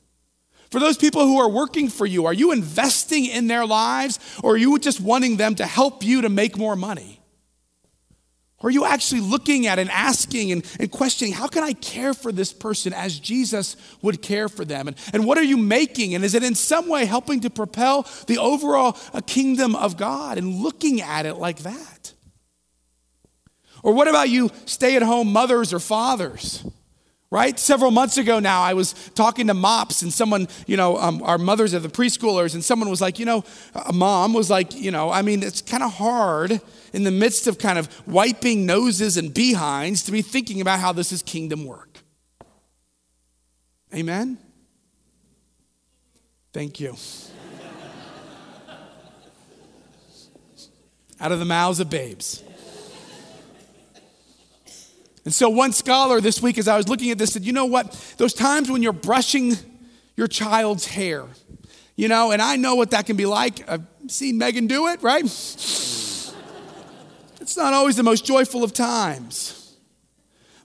For 0.71 0.79
those 0.79 0.97
people 0.97 1.23
who 1.23 1.39
are 1.41 1.49
working 1.49 1.89
for 1.89 2.07
you, 2.07 2.27
are 2.27 2.33
you 2.33 2.53
investing 2.53 3.27
in 3.27 3.49
their 3.49 3.67
lives 3.67 4.19
or 4.43 4.55
are 4.55 4.57
you 4.57 4.79
just 4.79 5.01
wanting 5.01 5.37
them 5.37 5.57
to 5.57 5.67
help 5.67 6.05
you 6.05 6.23
to 6.23 6.29
make 6.29 6.57
more 6.57 6.77
money? 6.77 7.21
Or 8.59 8.69
are 8.69 8.71
you 8.71 8.85
actually 8.85 9.23
looking 9.23 9.67
at 9.67 9.79
and 9.79 9.91
asking 9.91 10.53
and, 10.53 10.65
and 10.79 10.91
questioning, 10.91 11.33
how 11.33 11.49
can 11.49 11.65
I 11.65 11.73
care 11.73 12.13
for 12.13 12.31
this 12.31 12.53
person 12.53 12.93
as 12.93 13.19
Jesus 13.19 13.75
would 14.03 14.21
care 14.21 14.49
for 14.51 14.67
them? 14.67 14.87
And, 14.87 14.97
and 15.15 15.25
what 15.25 15.39
are 15.39 15.43
you 15.43 15.57
making? 15.57 16.15
And 16.15 16.23
is 16.25 16.35
it 16.35 16.45
in 16.45 16.55
some 16.55 16.87
way 16.87 17.07
helping 17.07 17.41
to 17.41 17.51
propel 17.51 18.07
the 18.27 18.39
overall 18.39 18.99
uh, 19.15 19.23
kingdom 19.27 19.75
of 19.75 19.97
God 19.97 20.37
and 20.37 20.57
looking 20.57 21.01
at 21.01 21.25
it 21.25 21.35
like 21.35 21.61
that? 21.61 22.13
Or 23.83 23.93
what 23.93 24.09
about 24.09 24.29
you 24.29 24.51
stay 24.67 24.97
at 24.97 25.03
home 25.03 25.33
mothers 25.33 25.73
or 25.73 25.81
fathers? 25.81 26.65
Right? 27.33 27.61
Several 27.61 27.93
months 27.93 28.19
ago 28.19 28.41
now, 28.41 28.61
I 28.61 28.75
was 28.75 28.93
talking 29.15 29.47
to 29.47 29.55
MOPS 29.55 30.03
and 30.03 30.13
someone, 30.13 30.49
you 30.67 30.77
know, 30.77 30.97
um, 30.97 31.23
our 31.23 31.39
mothers 31.39 31.75
of 31.75 31.85
the 31.85 31.89
preschoolers, 31.89 32.55
and 32.55 32.65
someone 32.65 32.91
was 32.91 33.01
like, 33.01 33.21
you 33.21 33.25
know, 33.25 33.45
a 33.87 33.93
mom 33.93 34.33
was 34.33 34.51
like, 34.51 34.75
you 34.75 34.91
know, 34.91 35.11
I 35.11 35.23
mean, 35.23 35.45
it's 35.45 35.63
kind 35.63 35.85
of 35.85 35.93
hard 35.93 36.61
in 36.93 37.05
the 37.05 37.13
midst 37.13 37.47
of 37.47 37.59
kind 37.59 37.79
of 37.79 38.09
wiping 38.09 38.67
noses 38.67 39.17
and 39.17 39.33
behinds 39.33 40.03
to 40.05 40.13
be 40.13 40.23
thinking 40.23 40.61
about 40.61 40.81
how 40.81 40.93
this 40.93 41.13
is 41.13 41.23
kingdom 41.23 41.65
work. 41.65 42.01
Amen? 43.95 44.37
Thank 46.53 46.81
you. 46.81 46.91
Out 51.21 51.31
of 51.31 51.39
the 51.39 51.45
mouths 51.45 51.79
of 51.79 51.89
babes. 51.91 52.43
And 55.25 55.35
so, 55.35 55.49
one 55.49 55.73
scholar 55.73 56.21
this 56.21 56.41
week, 56.41 56.59
as 56.59 56.67
I 56.67 56.77
was 56.77 56.89
looking 56.89 57.11
at 57.11 57.19
this, 57.19 57.33
said, 57.33 57.45
You 57.45 57.53
know 57.53 57.67
what? 57.67 57.93
Those 58.17 58.33
times 58.33 58.71
when 58.71 58.83
you're 58.83 58.93
brushing 58.93 59.55
your 60.17 60.27
child's 60.27 60.87
hair, 60.87 61.27
you 61.97 62.09
know, 62.09 62.31
and 62.31 62.41
I 62.41 62.57
know 62.57 62.75
what 62.75 62.93
that 62.93 63.07
can 63.07 63.17
be 63.17 63.27
like. 63.27 63.69
I've 63.69 63.85
seen 64.09 64.39
Megan 64.39 64.67
do 64.67 64.89
it, 64.89 65.03
right? 65.03 65.25
It's 67.41 67.57
not 67.57 67.73
always 67.73 67.97
the 67.97 68.05
most 68.05 68.25
joyful 68.25 68.63
of 68.63 68.73
times. 68.73 69.77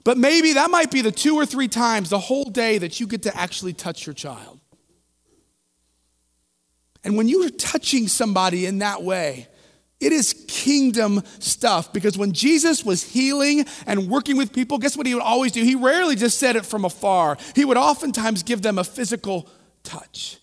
But 0.04 0.18
maybe 0.18 0.52
that 0.52 0.70
might 0.70 0.92
be 0.92 1.02
the 1.02 1.10
two 1.10 1.34
or 1.34 1.44
three 1.44 1.66
times 1.66 2.10
the 2.10 2.18
whole 2.20 2.44
day 2.44 2.78
that 2.78 3.00
you 3.00 3.08
get 3.08 3.22
to 3.22 3.36
actually 3.36 3.72
touch 3.72 4.06
your 4.06 4.14
child. 4.14 4.60
And 7.02 7.16
when 7.16 7.26
you're 7.26 7.50
touching 7.50 8.06
somebody 8.06 8.66
in 8.66 8.78
that 8.78 9.02
way, 9.02 9.48
it 9.98 10.12
is 10.12 10.45
kingdom 10.66 11.22
stuff 11.38 11.92
because 11.92 12.18
when 12.18 12.32
Jesus 12.32 12.84
was 12.84 13.00
healing 13.04 13.64
and 13.86 14.10
working 14.10 14.36
with 14.36 14.52
people, 14.52 14.78
guess 14.78 14.96
what 14.96 15.06
he 15.06 15.14
would 15.14 15.22
always 15.22 15.52
do? 15.52 15.62
He 15.62 15.76
rarely 15.76 16.16
just 16.16 16.38
said 16.38 16.56
it 16.56 16.66
from 16.66 16.84
afar, 16.84 17.38
he 17.54 17.64
would 17.64 17.76
oftentimes 17.76 18.42
give 18.42 18.62
them 18.62 18.76
a 18.76 18.84
physical 18.84 19.48
touch. 19.84 20.38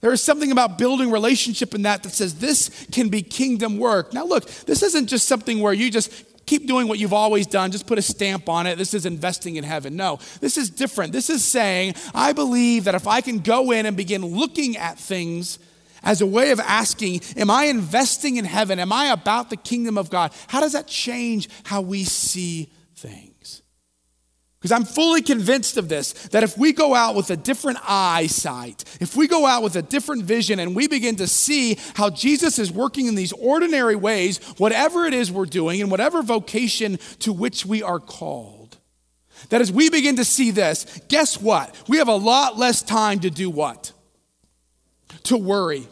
There 0.00 0.12
is 0.12 0.20
something 0.20 0.50
about 0.50 0.78
building 0.78 1.12
relationship 1.12 1.74
in 1.76 1.82
that 1.82 2.02
that 2.02 2.10
says 2.10 2.34
this 2.34 2.86
can 2.90 3.08
be 3.08 3.22
kingdom 3.22 3.78
work. 3.78 4.12
Now, 4.12 4.24
look, 4.24 4.50
this 4.66 4.82
isn't 4.82 5.06
just 5.06 5.28
something 5.28 5.60
where 5.60 5.72
you 5.72 5.92
just 5.92 6.10
keep 6.44 6.66
doing 6.66 6.88
what 6.88 6.98
you've 6.98 7.12
always 7.12 7.46
done, 7.46 7.70
just 7.70 7.86
put 7.86 7.98
a 7.98 8.02
stamp 8.02 8.48
on 8.48 8.66
it. 8.66 8.76
This 8.76 8.94
is 8.94 9.06
investing 9.06 9.56
in 9.56 9.64
heaven. 9.64 9.94
No, 9.94 10.18
this 10.40 10.58
is 10.58 10.68
different. 10.70 11.12
This 11.12 11.30
is 11.30 11.44
saying, 11.44 11.94
I 12.12 12.32
believe 12.32 12.84
that 12.84 12.96
if 12.96 13.06
I 13.06 13.20
can 13.20 13.38
go 13.38 13.70
in 13.70 13.86
and 13.86 13.96
begin 13.96 14.26
looking 14.26 14.76
at 14.76 14.98
things 14.98 15.60
as 16.04 16.20
a 16.20 16.26
way 16.26 16.50
of 16.50 16.60
asking, 16.60 17.20
Am 17.36 17.50
I 17.50 17.64
investing 17.64 18.36
in 18.36 18.44
heaven? 18.44 18.78
Am 18.78 18.92
I 18.92 19.06
about 19.06 19.50
the 19.50 19.56
kingdom 19.56 19.98
of 19.98 20.10
God? 20.10 20.32
How 20.48 20.60
does 20.60 20.72
that 20.72 20.86
change 20.86 21.48
how 21.64 21.80
we 21.80 22.04
see 22.04 22.70
things? 22.94 23.62
Because 24.64 24.72
I'm 24.72 24.86
fully 24.86 25.20
convinced 25.20 25.76
of 25.76 25.90
this 25.90 26.14
that 26.28 26.42
if 26.42 26.56
we 26.56 26.72
go 26.72 26.94
out 26.94 27.14
with 27.14 27.28
a 27.28 27.36
different 27.36 27.80
eyesight, 27.86 28.82
if 28.98 29.14
we 29.14 29.28
go 29.28 29.44
out 29.44 29.62
with 29.62 29.76
a 29.76 29.82
different 29.82 30.24
vision 30.24 30.58
and 30.58 30.74
we 30.74 30.88
begin 30.88 31.16
to 31.16 31.26
see 31.26 31.76
how 31.94 32.08
Jesus 32.08 32.58
is 32.58 32.72
working 32.72 33.06
in 33.06 33.14
these 33.14 33.32
ordinary 33.32 33.94
ways, 33.94 34.38
whatever 34.56 35.04
it 35.04 35.12
is 35.12 35.30
we're 35.30 35.44
doing 35.44 35.82
and 35.82 35.90
whatever 35.90 36.22
vocation 36.22 36.98
to 37.18 37.30
which 37.30 37.66
we 37.66 37.82
are 37.82 38.00
called, 38.00 38.78
that 39.50 39.60
as 39.60 39.70
we 39.70 39.90
begin 39.90 40.16
to 40.16 40.24
see 40.24 40.50
this, 40.50 40.98
guess 41.08 41.38
what? 41.38 41.76
We 41.86 41.98
have 41.98 42.08
a 42.08 42.16
lot 42.16 42.56
less 42.56 42.80
time 42.80 43.20
to 43.20 43.28
do 43.28 43.50
what? 43.50 43.92
To 45.24 45.36
worry. 45.36 45.88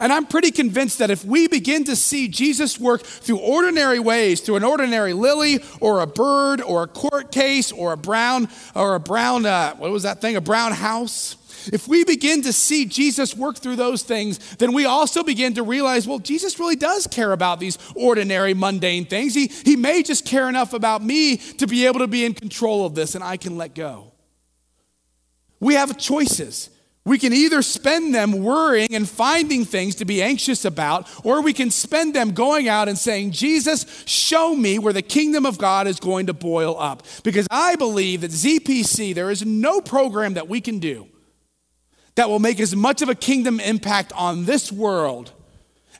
And 0.00 0.12
I'm 0.12 0.26
pretty 0.26 0.50
convinced 0.50 0.98
that 0.98 1.10
if 1.10 1.24
we 1.24 1.48
begin 1.48 1.84
to 1.84 1.96
see 1.96 2.28
Jesus 2.28 2.78
work 2.78 3.02
through 3.02 3.38
ordinary 3.38 3.98
ways, 3.98 4.40
through 4.40 4.56
an 4.56 4.64
ordinary 4.64 5.12
lily 5.12 5.60
or 5.80 6.00
a 6.00 6.06
bird 6.06 6.60
or 6.60 6.84
a 6.84 6.86
court 6.86 7.32
case 7.32 7.72
or 7.72 7.92
a 7.92 7.96
brown 7.96 8.48
or 8.74 8.94
a 8.94 9.00
brown 9.00 9.44
uh, 9.44 9.74
what 9.76 9.90
was 9.90 10.04
that 10.04 10.20
thing? 10.20 10.36
A 10.36 10.40
brown 10.40 10.72
house. 10.72 11.36
If 11.72 11.86
we 11.86 12.04
begin 12.04 12.42
to 12.42 12.52
see 12.52 12.86
Jesus 12.86 13.36
work 13.36 13.58
through 13.58 13.76
those 13.76 14.02
things, 14.02 14.56
then 14.56 14.72
we 14.72 14.84
also 14.84 15.22
begin 15.22 15.54
to 15.54 15.62
realize, 15.62 16.08
well, 16.08 16.18
Jesus 16.18 16.58
really 16.58 16.74
does 16.74 17.06
care 17.06 17.30
about 17.30 17.60
these 17.60 17.78
ordinary, 17.94 18.52
mundane 18.52 19.04
things. 19.04 19.34
He, 19.34 19.46
he 19.46 19.76
may 19.76 20.02
just 20.02 20.24
care 20.24 20.48
enough 20.48 20.72
about 20.72 21.04
me 21.04 21.36
to 21.36 21.66
be 21.66 21.86
able 21.86 22.00
to 22.00 22.08
be 22.08 22.24
in 22.24 22.34
control 22.34 22.84
of 22.84 22.94
this 22.94 23.14
and 23.14 23.22
I 23.22 23.36
can 23.36 23.56
let 23.56 23.74
go. 23.74 24.12
We 25.60 25.74
have 25.74 25.96
choices. 25.98 26.70
We 27.04 27.18
can 27.18 27.32
either 27.32 27.62
spend 27.62 28.14
them 28.14 28.32
worrying 28.32 28.94
and 28.94 29.08
finding 29.08 29.64
things 29.64 29.96
to 29.96 30.04
be 30.04 30.22
anxious 30.22 30.64
about, 30.64 31.08
or 31.24 31.42
we 31.42 31.52
can 31.52 31.70
spend 31.70 32.14
them 32.14 32.30
going 32.30 32.68
out 32.68 32.88
and 32.88 32.96
saying, 32.96 33.32
Jesus, 33.32 34.04
show 34.06 34.54
me 34.54 34.78
where 34.78 34.92
the 34.92 35.02
kingdom 35.02 35.44
of 35.44 35.58
God 35.58 35.88
is 35.88 35.98
going 35.98 36.26
to 36.26 36.32
boil 36.32 36.78
up. 36.78 37.04
Because 37.24 37.48
I 37.50 37.74
believe 37.74 38.20
that 38.20 38.30
ZPC, 38.30 39.14
there 39.16 39.32
is 39.32 39.44
no 39.44 39.80
program 39.80 40.34
that 40.34 40.48
we 40.48 40.60
can 40.60 40.78
do 40.78 41.08
that 42.14 42.28
will 42.28 42.38
make 42.38 42.60
as 42.60 42.76
much 42.76 43.02
of 43.02 43.08
a 43.08 43.14
kingdom 43.16 43.58
impact 43.58 44.12
on 44.12 44.44
this 44.44 44.70
world 44.70 45.32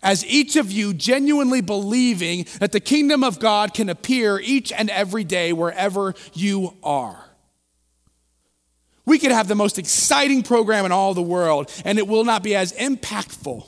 as 0.02 0.26
each 0.26 0.56
of 0.56 0.70
you 0.70 0.92
genuinely 0.92 1.60
believing 1.60 2.46
that 2.58 2.72
the 2.72 2.80
kingdom 2.80 3.24
of 3.24 3.38
God 3.38 3.72
can 3.72 3.88
appear 3.88 4.38
each 4.38 4.72
and 4.72 4.90
every 4.90 5.24
day 5.24 5.52
wherever 5.52 6.14
you 6.32 6.76
are. 6.82 7.31
We 9.04 9.18
could 9.18 9.32
have 9.32 9.48
the 9.48 9.54
most 9.54 9.78
exciting 9.78 10.42
program 10.42 10.84
in 10.84 10.92
all 10.92 11.14
the 11.14 11.22
world, 11.22 11.70
and 11.84 11.98
it 11.98 12.06
will 12.06 12.24
not 12.24 12.42
be 12.42 12.54
as 12.54 12.72
impactful 12.74 13.66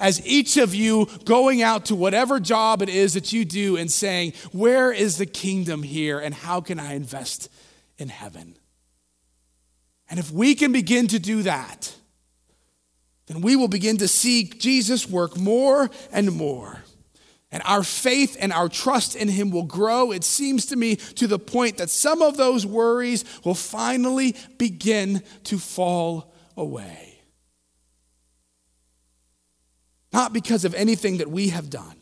as 0.00 0.24
each 0.24 0.56
of 0.56 0.74
you 0.74 1.08
going 1.24 1.62
out 1.62 1.86
to 1.86 1.96
whatever 1.96 2.38
job 2.38 2.82
it 2.82 2.88
is 2.88 3.14
that 3.14 3.32
you 3.32 3.44
do 3.44 3.76
and 3.76 3.90
saying, 3.90 4.32
Where 4.52 4.92
is 4.92 5.18
the 5.18 5.26
kingdom 5.26 5.82
here, 5.82 6.18
and 6.20 6.34
how 6.34 6.60
can 6.60 6.78
I 6.78 6.94
invest 6.94 7.50
in 7.96 8.08
heaven? 8.08 8.56
And 10.08 10.18
if 10.18 10.30
we 10.30 10.54
can 10.54 10.72
begin 10.72 11.08
to 11.08 11.18
do 11.18 11.42
that, 11.42 11.94
then 13.26 13.42
we 13.42 13.56
will 13.56 13.68
begin 13.68 13.98
to 13.98 14.08
see 14.08 14.44
Jesus 14.44 15.08
work 15.08 15.36
more 15.36 15.90
and 16.12 16.32
more. 16.32 16.82
And 17.50 17.62
our 17.64 17.82
faith 17.82 18.36
and 18.38 18.52
our 18.52 18.68
trust 18.68 19.16
in 19.16 19.28
Him 19.28 19.50
will 19.50 19.62
grow, 19.64 20.12
it 20.12 20.24
seems 20.24 20.66
to 20.66 20.76
me, 20.76 20.96
to 20.96 21.26
the 21.26 21.38
point 21.38 21.78
that 21.78 21.88
some 21.88 22.20
of 22.20 22.36
those 22.36 22.66
worries 22.66 23.24
will 23.44 23.54
finally 23.54 24.36
begin 24.58 25.22
to 25.44 25.58
fall 25.58 26.34
away. 26.56 27.20
Not 30.12 30.32
because 30.32 30.64
of 30.64 30.74
anything 30.74 31.18
that 31.18 31.30
we 31.30 31.48
have 31.48 31.70
done, 31.70 31.96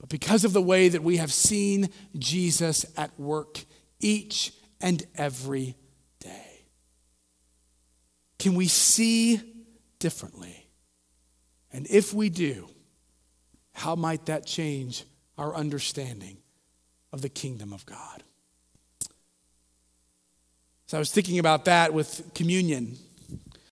but 0.00 0.08
because 0.08 0.44
of 0.44 0.52
the 0.52 0.62
way 0.62 0.88
that 0.88 1.02
we 1.02 1.18
have 1.18 1.32
seen 1.32 1.88
Jesus 2.16 2.86
at 2.96 3.18
work 3.18 3.64
each 4.00 4.52
and 4.80 5.04
every 5.16 5.76
day. 6.20 6.66
Can 8.38 8.54
we 8.54 8.68
see 8.68 9.40
differently? 9.98 10.68
And 11.72 11.86
if 11.90 12.14
we 12.14 12.30
do, 12.30 12.68
how 13.78 13.94
might 13.94 14.26
that 14.26 14.44
change 14.44 15.04
our 15.36 15.54
understanding 15.54 16.38
of 17.12 17.22
the 17.22 17.28
kingdom 17.28 17.72
of 17.72 17.86
God? 17.86 18.22
So 20.86 20.96
I 20.96 21.00
was 21.00 21.12
thinking 21.12 21.38
about 21.38 21.66
that 21.66 21.92
with 21.92 22.32
communion 22.34 22.96